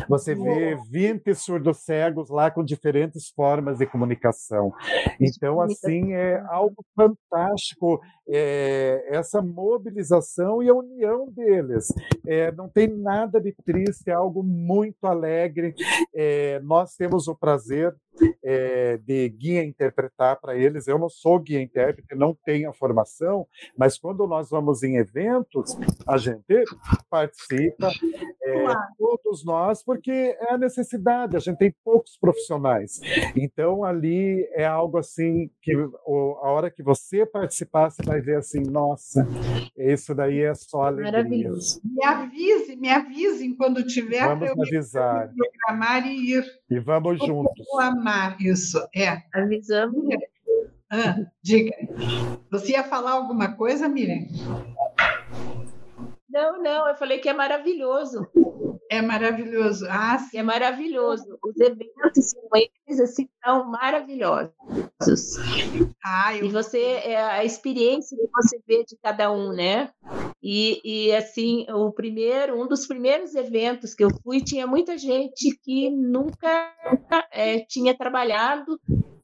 [0.08, 4.72] Você vê 20 surdo-cegos lá com diferentes formas de comunicação.
[5.18, 11.92] Então, assim, é algo fantástico é, essa mobilização e a união deles.
[12.26, 15.74] É, não tem nada de triste, é algo muito alegre.
[16.14, 17.94] É, nós temos o prazer
[18.42, 20.88] é, de guia interpretar para eles.
[20.88, 25.76] Eu não sou guia intérprete, não tenho a formação, mas quando nós vamos em eventos,
[26.06, 26.64] a gente
[27.08, 27.90] participa,
[28.42, 28.64] é,
[29.26, 33.00] todos nós, porque é a necessidade, a gente tem poucos profissionais.
[33.34, 38.60] Então, ali é algo assim que a hora que você participar, você vai ver assim,
[38.60, 39.26] nossa,
[39.76, 41.12] isso daí é só alegria.
[41.12, 41.80] Maravilhoso.
[41.84, 45.32] Me avise, me avisem quando tiver vamos eu avisar.
[45.34, 46.44] programar e ir.
[46.70, 47.66] E vamos eu juntos.
[47.68, 49.22] Vou amar isso, é.
[49.34, 50.06] Avisamos.
[50.88, 51.74] Ah, diga.
[52.50, 54.24] Você ia falar alguma coisa, Miriam?
[56.30, 58.28] Não, não, eu falei que é maravilhoso.
[58.90, 59.86] É maravilhoso.
[59.88, 60.38] Ah, sim.
[60.38, 61.38] É maravilhoso.
[61.42, 64.52] Os eventos com eles assim, são maravilhosos.
[66.04, 66.46] Ah, eu...
[66.46, 69.90] E você, é a experiência que você vê de cada um, né?
[70.42, 75.58] E, e assim, o primeiro, um dos primeiros eventos que eu fui, tinha muita gente
[75.62, 78.80] que nunca, nunca é, tinha trabalhado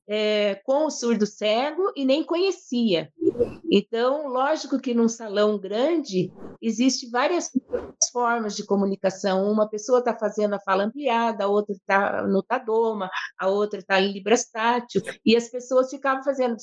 [0.08, 3.10] é, com o surdo cego e nem conhecia.
[3.70, 6.30] Então, lógico que num salão grande
[6.60, 7.50] existe várias
[8.12, 9.50] formas de comunicação.
[9.50, 14.00] Uma pessoa está fazendo a fala ampliada, a outra está no tadoma, a outra está
[14.00, 16.56] em librastátil, e as pessoas ficavam fazendo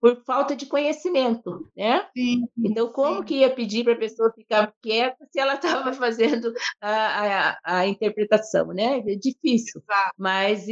[0.00, 2.06] por falta de conhecimento, né?
[2.16, 3.24] Sim, então, como sim.
[3.24, 7.86] que ia pedir para a pessoa ficar quieta se ela estava fazendo a, a, a,
[7.86, 9.02] interpretação, né?
[9.06, 9.82] É difícil,
[10.16, 10.68] mas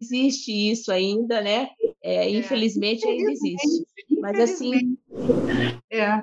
[0.00, 1.70] existe isso ainda, né?
[2.02, 3.86] É, é, infelizmente ainda existe.
[4.20, 4.96] Mas assim.
[5.90, 6.22] É.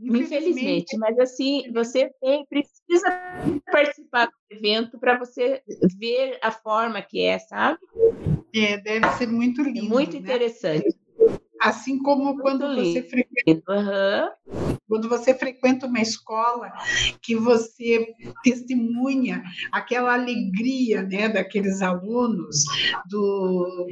[0.00, 3.08] Infelizmente, mas assim, você tem, precisa
[3.70, 5.62] participar do evento para você
[5.98, 7.78] ver a forma que é, sabe?
[8.54, 9.86] É, deve ser muito lindo.
[9.86, 10.38] É muito né?
[11.62, 12.92] Assim como muito quando lindo.
[12.92, 13.72] você frequenta.
[13.72, 14.76] Uhum.
[14.88, 16.72] Quando você frequenta uma escola
[17.22, 22.64] que você testemunha aquela alegria né, daqueles alunos,
[23.08, 23.88] do,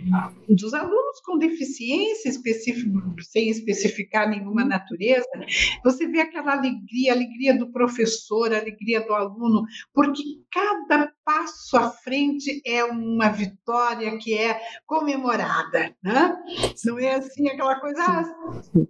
[0.48, 2.32] dos alunos com deficiência,
[3.22, 5.28] sem especificar nenhuma natureza,
[5.84, 9.64] você vê aquela alegria, alegria do professor, alegria do aluno,
[9.94, 16.36] porque cada passo à frente é uma vitória que é comemorada, né?
[16.84, 18.24] Não é assim aquela coisa, ah,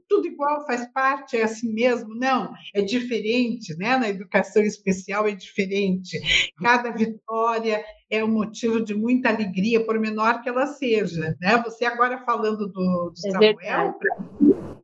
[0.08, 3.98] tudo igual faz parte, é assim mesmo, não, é diferente, né?
[3.98, 6.18] Na educação especial é diferente.
[6.58, 11.62] Cada vitória é um motivo de muita alegria, por menor que ela seja, né?
[11.64, 13.94] Você agora falando do, do é Samuel,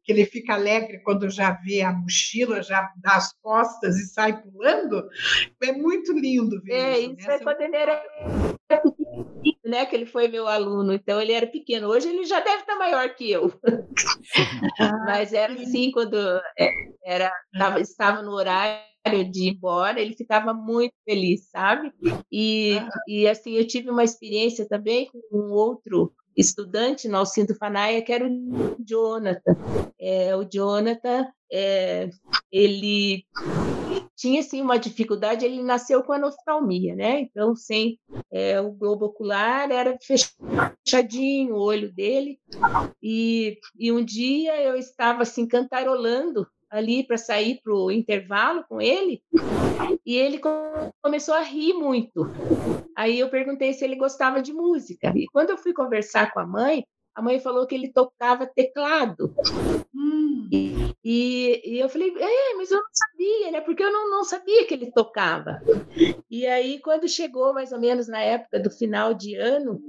[0.05, 4.41] que ele fica alegre quando já vê a mochila, já dá as costas e sai
[4.41, 5.09] pulando,
[5.61, 7.17] é muito lindo ver é, isso.
[7.19, 7.35] isso né?
[7.35, 8.03] é quando ele era
[8.69, 9.87] pequenininho, né?
[9.87, 11.89] Que ele foi meu aluno, então ele era pequeno.
[11.89, 13.53] Hoje ele já deve estar maior que eu.
[15.05, 16.17] Mas era assim, quando
[16.57, 16.71] é,
[17.05, 17.33] era,
[17.81, 21.93] estava no horário de ir embora, ele ficava muito feliz, sabe?
[22.31, 22.77] E,
[23.09, 28.13] e assim, eu tive uma experiência também com um outro estudante no Alcindo Fanaia, que
[28.13, 29.57] era o Jonathan.
[29.99, 32.11] É, o Jonathan, é,
[32.53, 33.25] ele
[34.17, 37.21] tinha assim uma dificuldade, ele nasceu com anoftalmia, né?
[37.21, 37.99] Então, sem
[38.31, 42.39] é, o globo ocular era fechadinho o olho dele.
[43.03, 46.47] E, e um dia eu estava assim cantarolando
[46.77, 49.23] ali para sair para o intervalo com ele
[50.05, 50.41] e ele
[51.03, 52.27] começou a rir muito.
[52.97, 55.13] Aí eu perguntei se ele gostava de música.
[55.15, 59.35] E quando eu fui conversar com a mãe, a mãe falou que ele tocava teclado.
[59.95, 60.49] Hum.
[61.09, 63.61] E, e, eu falei, é, mas eu não sabia, né?
[63.61, 65.63] Porque eu não, não sabia que ele tocava.
[66.31, 69.81] E aí, quando chegou mais ou menos na época do final de ano,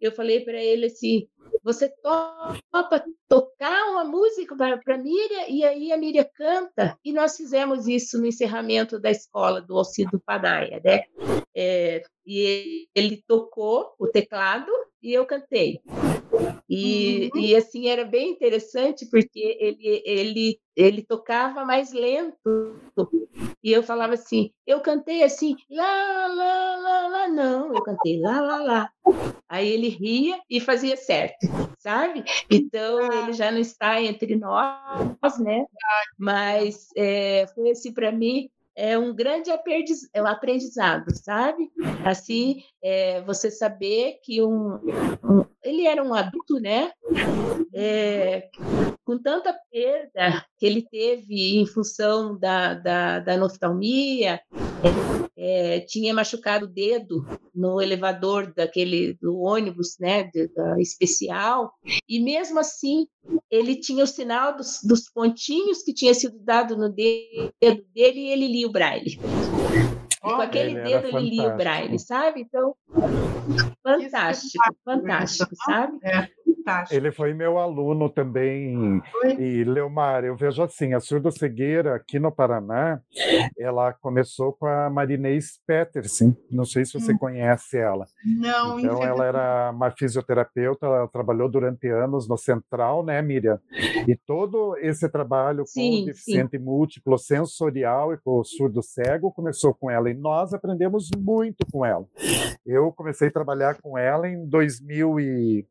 [0.00, 1.28] eu falei para ele assim:
[1.64, 7.36] você topa tocar uma música para a Miriam e aí a Miriam canta e nós
[7.36, 11.04] fizemos isso no encerramento da escola do Alcido Padaia, né?
[11.56, 14.70] É, e ele tocou o teclado
[15.02, 15.80] e eu cantei.
[16.68, 17.40] E, uhum.
[17.40, 22.80] e assim era bem interessante porque ele, ele, ele tocava mais lento.
[23.62, 28.40] E eu falava assim, eu cantei assim, lá, lá, lá, lá, não, eu cantei lá,
[28.40, 28.90] lá, lá.
[29.48, 31.46] Aí ele ria e fazia certo,
[31.78, 32.24] sabe?
[32.50, 35.66] Então ele já não está entre nós, né?
[36.18, 41.70] Mas é, foi assim para mim é um grande é aprendizado, sabe?
[42.04, 44.74] Assim, é, você saber que um,
[45.22, 46.90] um, ele era um adulto, né?
[47.72, 48.48] É,
[49.04, 54.40] com tanta perda que ele teve em função da, da, da noftalmia,
[55.36, 61.72] é, tinha machucado o dedo no elevador daquele do ônibus, né, de, da especial,
[62.08, 63.06] e mesmo assim
[63.50, 68.28] ele tinha o sinal dos, dos pontinhos que tinha sido dado no dedo dele e
[68.30, 69.18] ele lia o braille.
[70.24, 72.40] E com aquele ele dedo ele lia o braille, sabe?
[72.40, 72.74] Então,
[73.82, 75.98] fantástico, fantástico, sabe?
[76.02, 76.28] É
[76.64, 76.94] fantástico.
[76.94, 79.00] Ele foi meu aluno também.
[79.12, 79.34] Foi?
[79.34, 83.00] E, Leomar, eu vejo assim, a surdo-cegueira aqui no Paraná,
[83.58, 86.34] ela começou com a Marinês Peterson.
[86.50, 87.18] Não sei se você hum.
[87.18, 88.06] conhece ela.
[88.38, 93.60] Não, Então, ela era uma fisioterapeuta, ela trabalhou durante anos no Central, né, Miriam?
[94.08, 96.64] E todo esse trabalho sim, com o deficiente sim.
[96.64, 100.10] múltiplo sensorial e com o surdo-cego começou com ela.
[100.14, 102.06] E nós aprendemos muito com ela.
[102.64, 105.66] Eu comecei a trabalhar com ela em 2000 e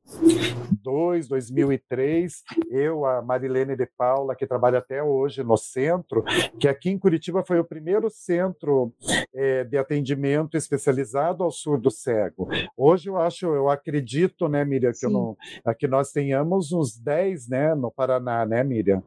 [0.84, 6.24] 2002, 2003, eu, a Marilene de Paula, que trabalha até hoje no centro,
[6.60, 8.94] que aqui em Curitiba foi o primeiro centro
[9.34, 12.50] é, de atendimento especializado ao surdo cego.
[12.76, 15.38] Hoje eu acho, eu acredito, né, Miriam, que, não,
[15.80, 19.02] que nós tenhamos uns 10, né, no Paraná, né, Miriam?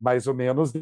[0.00, 0.72] Mais ou menos.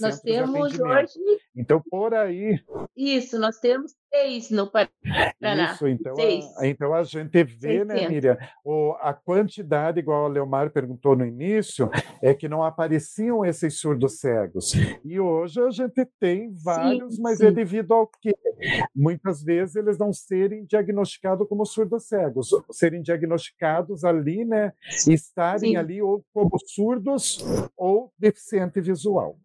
[0.00, 1.39] Nós temos hoje.
[1.56, 2.60] Então, por aí.
[2.96, 5.72] Isso, nós temos seis no Paraná.
[5.72, 6.14] Isso, então,
[6.58, 11.26] A, então a gente vê, né, Miriam, o, a quantidade, igual a Leomar perguntou no
[11.26, 11.90] início,
[12.22, 14.72] é que não apareciam esses surdos cegos.
[15.04, 17.46] E hoje a gente tem vários, sim, mas é sim.
[17.46, 18.34] é devido ao que
[18.94, 24.72] muitas vezes eles não serem diagnosticados como surdos cegos, serem diagnosticados ali, né,
[25.08, 25.76] estarem sim.
[25.76, 27.38] ali ou como surdos
[27.76, 29.36] ou deficiente visual.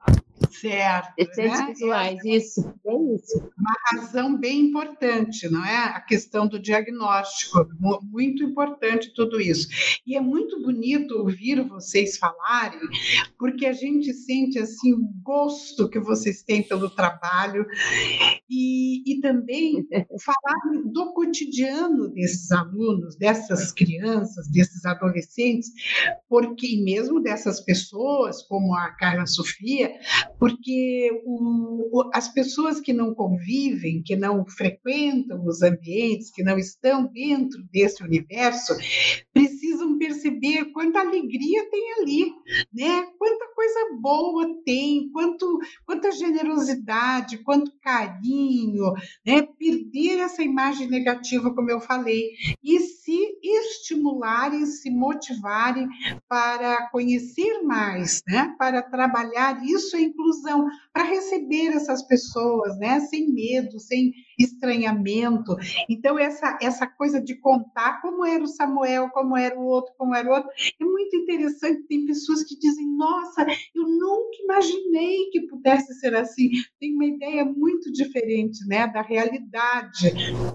[0.59, 1.13] Certo.
[1.17, 1.73] Deficientes né?
[1.73, 3.51] visuais, é, isso, bem isso.
[3.57, 5.75] Uma razão bem importante, não é?
[5.75, 7.67] A questão do diagnóstico,
[8.03, 9.67] muito importante tudo isso.
[10.05, 12.79] E é muito bonito ouvir vocês falarem,
[13.37, 17.65] porque a gente sente assim o gosto que vocês têm pelo trabalho
[18.49, 19.85] e, e também
[20.23, 25.71] falar do cotidiano desses alunos, dessas crianças, desses adolescentes,
[26.29, 29.91] porque mesmo dessas pessoas, como a Carla Sofia,
[30.45, 37.07] porque o, as pessoas que não convivem, que não frequentam os ambientes, que não estão
[37.11, 38.75] dentro desse universo,
[39.33, 42.25] precisam perceber quanta alegria tem ali,
[42.71, 43.07] né?
[43.17, 48.93] Quanta coisa boa tem, quanto, quanta generosidade, quanto carinho,
[49.25, 49.41] né?
[49.57, 52.33] Perder essa imagem negativa, como eu falei,
[52.63, 52.79] e
[53.47, 55.87] estimularem, se motivarem
[56.27, 58.55] para conhecer mais, né?
[58.57, 62.99] Para trabalhar isso, a inclusão, para receber essas pessoas, né?
[63.01, 65.55] Sem medo, sem estranhamento.
[65.89, 70.15] Então, essa, essa coisa de contar como era o Samuel, como era o outro, como
[70.15, 71.83] era o outro, é muito interessante.
[71.87, 76.49] Tem pessoas que dizem, nossa, eu nunca imaginei que pudesse ser assim.
[76.79, 80.13] Tem uma ideia muito diferente né, da realidade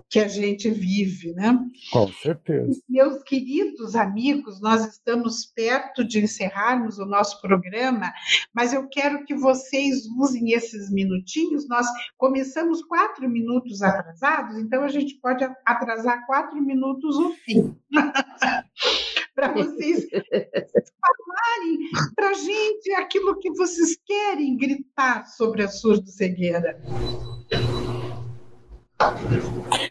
[0.09, 1.33] que a gente vive.
[1.33, 1.59] Né?
[1.93, 2.81] Com certeza.
[2.89, 8.13] Meus queridos amigos, nós estamos perto de encerrarmos o nosso programa,
[8.55, 11.69] mas eu quero que vocês usem esses minutinhos.
[11.69, 17.77] Nós começamos quatro minutos atrasados, então a gente pode atrasar quatro minutos o fim.
[19.35, 21.79] para vocês falarem
[22.15, 26.79] para a gente aquilo que vocês querem gritar sobre a surdo-cegueira.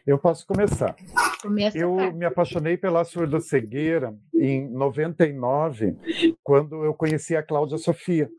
[0.05, 0.95] Eu posso começar.
[1.41, 5.95] Começa eu me apaixonei pela surdo-cegueira em 99,
[6.43, 8.29] quando eu conheci a Cláudia Sofia.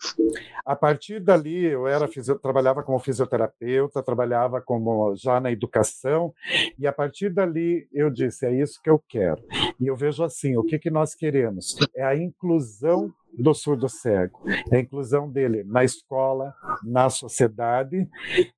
[0.65, 2.09] A partir dali, eu era
[2.43, 6.35] trabalhava como fisioterapeuta, trabalhava como já na educação,
[6.79, 9.43] e a partir dali eu disse: é isso que eu quero.
[9.79, 11.77] E eu vejo assim: o que, que nós queremos?
[11.95, 18.09] É a inclusão do surdo cego, é a inclusão dele na escola, na sociedade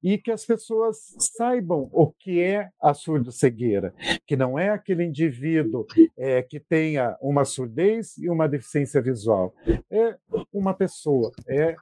[0.02, 3.94] e que as pessoas saibam o que é a surdo-cegueira,
[4.26, 9.54] que não é aquele indivíduo é, que tenha uma surdez e uma deficiência visual,
[9.90, 10.16] é
[10.52, 11.74] uma pessoa, é,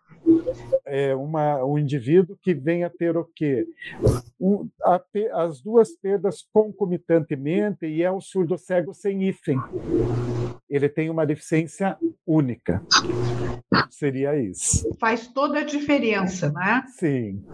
[0.86, 3.66] é uma, um indivíduo que vem a ter o quê?
[4.41, 5.01] Um, a,
[5.34, 9.59] as duas perdas concomitantemente e é o surdo cego sem hífen.
[10.68, 12.80] Ele tem uma deficiência única.
[13.91, 14.97] Seria isso.
[14.99, 16.83] Faz toda a diferença, né?
[16.99, 17.45] Sim.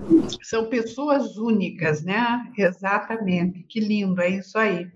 [0.42, 2.52] São pessoas únicas, né?
[2.56, 3.64] Exatamente.
[3.64, 4.86] Que lindo, é isso aí.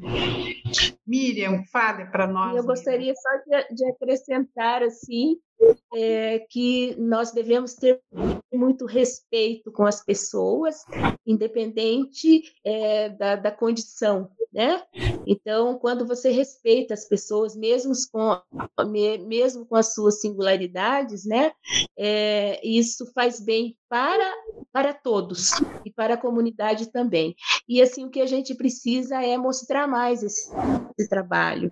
[1.07, 2.57] Miriam, fale para nós.
[2.57, 5.37] Eu gostaria só de, de acrescentar assim
[5.95, 8.01] é, que nós devemos ter
[8.53, 10.85] muito respeito com as pessoas,
[11.27, 14.83] independente é, da, da condição, né?
[15.27, 18.41] Então, quando você respeita as pessoas, mesmo com,
[19.27, 21.53] mesmo com as suas singularidades, né?
[21.97, 24.33] É, isso faz bem para,
[24.73, 25.53] para todos
[25.85, 27.35] e para a comunidade também.
[27.71, 30.51] E assim, o que a gente precisa é mostrar mais esse,
[30.99, 31.71] esse trabalho,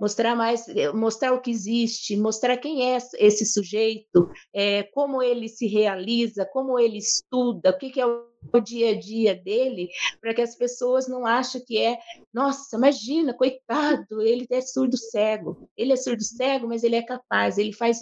[0.00, 5.68] mostrar mais, mostrar o que existe, mostrar quem é esse sujeito, é, como ele se
[5.68, 9.88] realiza, como ele estuda, o que, que é o o dia a dia dele,
[10.20, 11.98] para que as pessoas não achem que é,
[12.32, 15.68] nossa, imagina, coitado, ele é surdo cego.
[15.76, 18.00] Ele é surdo cego, mas ele é capaz, ele faz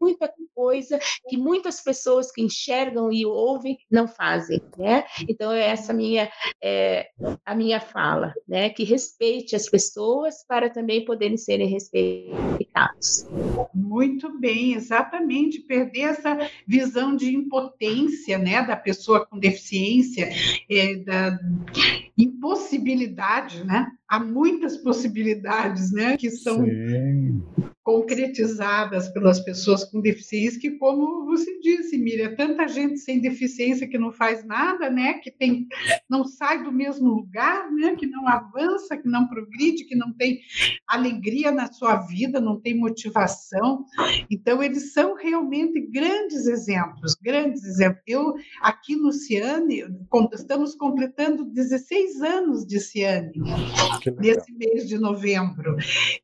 [0.00, 5.04] muita coisa que muitas pessoas que enxergam e ouvem não fazem, né?
[5.28, 6.30] Então é essa minha
[6.62, 7.08] é,
[7.44, 8.70] a minha fala, né?
[8.70, 13.26] Que respeite as pessoas para também poderem serem respeitados.
[13.74, 15.60] Muito bem, exatamente.
[15.60, 20.28] Perder essa visão de impotência, né, da pessoa com deficiência,
[20.70, 21.38] é, da
[22.16, 23.90] impossibilidade, né?
[24.08, 27.42] Há muitas possibilidades, né, que são Sim
[27.88, 33.96] concretizadas pelas pessoas com deficiência, que como você disse, Miriam, tanta gente sem deficiência que
[33.96, 35.66] não faz nada, né, que tem,
[36.06, 40.38] não sai do mesmo lugar, né, que não avança, que não progride, que não tem
[40.86, 43.86] alegria na sua vida, não tem motivação.
[44.30, 48.02] Então, eles são realmente grandes exemplos, grandes exemplos.
[48.06, 49.82] Eu, aqui no Ciane,
[50.34, 53.32] estamos completando 16 anos de Ciane,
[54.20, 55.74] nesse mês de novembro.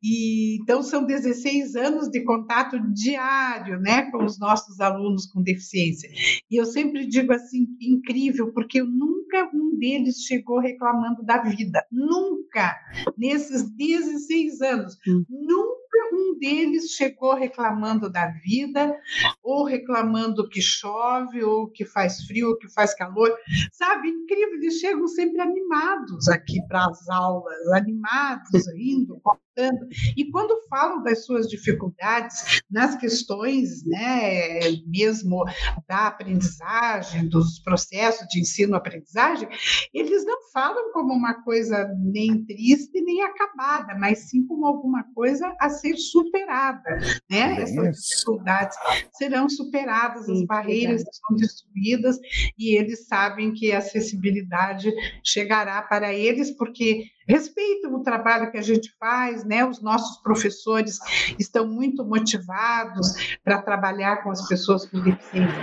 [0.02, 5.42] E, então, são 16 seis anos de contato diário né, com os nossos alunos com
[5.42, 6.10] deficiência.
[6.50, 11.84] E eu sempre digo assim, incrível, porque nunca um deles chegou reclamando da vida.
[11.92, 12.74] Nunca,
[13.16, 15.24] nesses 16 anos, hum.
[15.28, 18.94] nunca um deles chegou reclamando da vida,
[19.42, 23.34] ou reclamando que chove, ou que faz frio, ou que faz calor.
[23.72, 29.86] Sabe, incrível, eles chegam sempre animados aqui para as aulas, animados, rindo, contando.
[30.16, 35.44] E quando falam das suas dificuldades nas questões, né, mesmo
[35.88, 39.48] da aprendizagem, dos processos de ensino-aprendizagem,
[39.92, 45.54] eles não falam como uma coisa nem triste nem acabada, mas sim como alguma coisa
[45.60, 46.98] a ser superada,
[47.30, 47.62] né?
[47.62, 48.76] Essas dificuldades
[49.12, 52.18] serão superadas, as barreiras são destruídas
[52.58, 54.90] e eles sabem que a acessibilidade
[55.22, 59.64] chegará para eles porque respeitam o trabalho que a gente faz, né?
[59.64, 60.98] Os nossos professores
[61.38, 65.54] estão muito motivados para trabalhar com as pessoas com deficiência.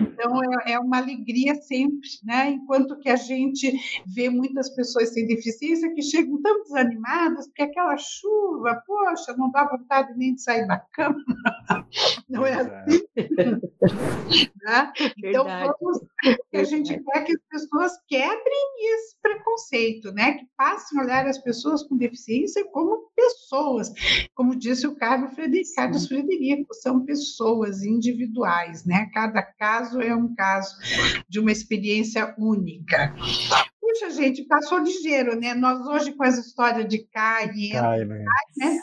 [0.00, 2.50] Então é, é, uma alegria sempre, né?
[2.50, 3.72] Enquanto que a gente
[4.06, 9.64] vê muitas pessoas sem deficiência que chegam tão desanimadas porque aquela chuva, poxa, não dá
[9.64, 11.16] vontade nem de sair da cama.
[12.28, 13.06] Não é assim?
[14.62, 14.92] né?
[15.18, 16.00] Então vamos,
[16.50, 20.32] que a gente quer que as pessoas quebrem esse preconceito, né?
[20.32, 23.92] Que passem olhar as pessoas com deficiência como pessoas.
[24.34, 29.10] Como disse o Carlos Frederico, Carlos Frederico são pessoas individuais, né?
[29.12, 30.76] Cada caso é um caso
[31.28, 33.14] de uma experiência única.
[33.86, 35.54] Puxa, gente, passou ligeiro, né?
[35.54, 38.24] Nós hoje com essa história de cai e cai, né?
[38.56, 38.80] né?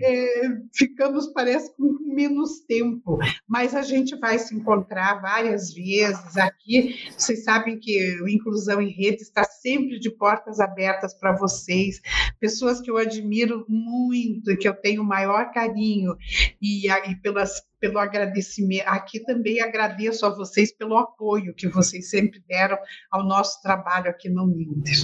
[0.00, 6.94] É, ficamos, parece, com menos tempo, mas a gente vai se encontrar várias vezes aqui.
[7.18, 12.00] Vocês sabem que o Inclusão em Rede está sempre de portas abertas para vocês,
[12.38, 16.16] pessoas que eu admiro muito, e que eu tenho o maior carinho,
[16.62, 18.86] e, e pelas pelo agradecimento.
[18.86, 22.78] Aqui também agradeço a vocês pelo apoio que vocês sempre deram
[23.10, 24.94] ao nosso trabalho aqui no Minder,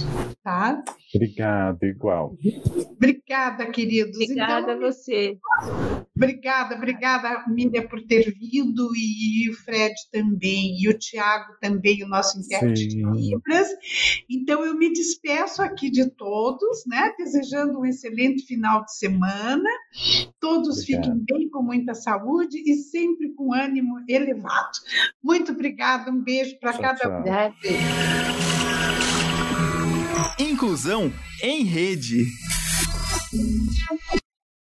[0.43, 0.83] tá?
[1.13, 2.35] Obrigado, igual.
[2.95, 4.15] Obrigada, queridos.
[4.15, 5.37] Obrigada então, a você.
[6.15, 12.07] Obrigada, obrigada, Miriam, por ter vindo, e o Fred também, e o Tiago também, o
[12.07, 13.67] nosso intérprete de Libras.
[14.29, 17.11] Então, eu me despeço aqui de todos, né?
[17.17, 19.69] Desejando um excelente final de semana.
[20.39, 21.03] Todos Obrigado.
[21.03, 24.79] fiquem bem, com muita saúde e sempre com ânimo elevado.
[25.23, 27.23] Muito obrigada, um beijo para cada um.
[30.39, 31.11] Inclusão
[31.43, 32.25] em rede.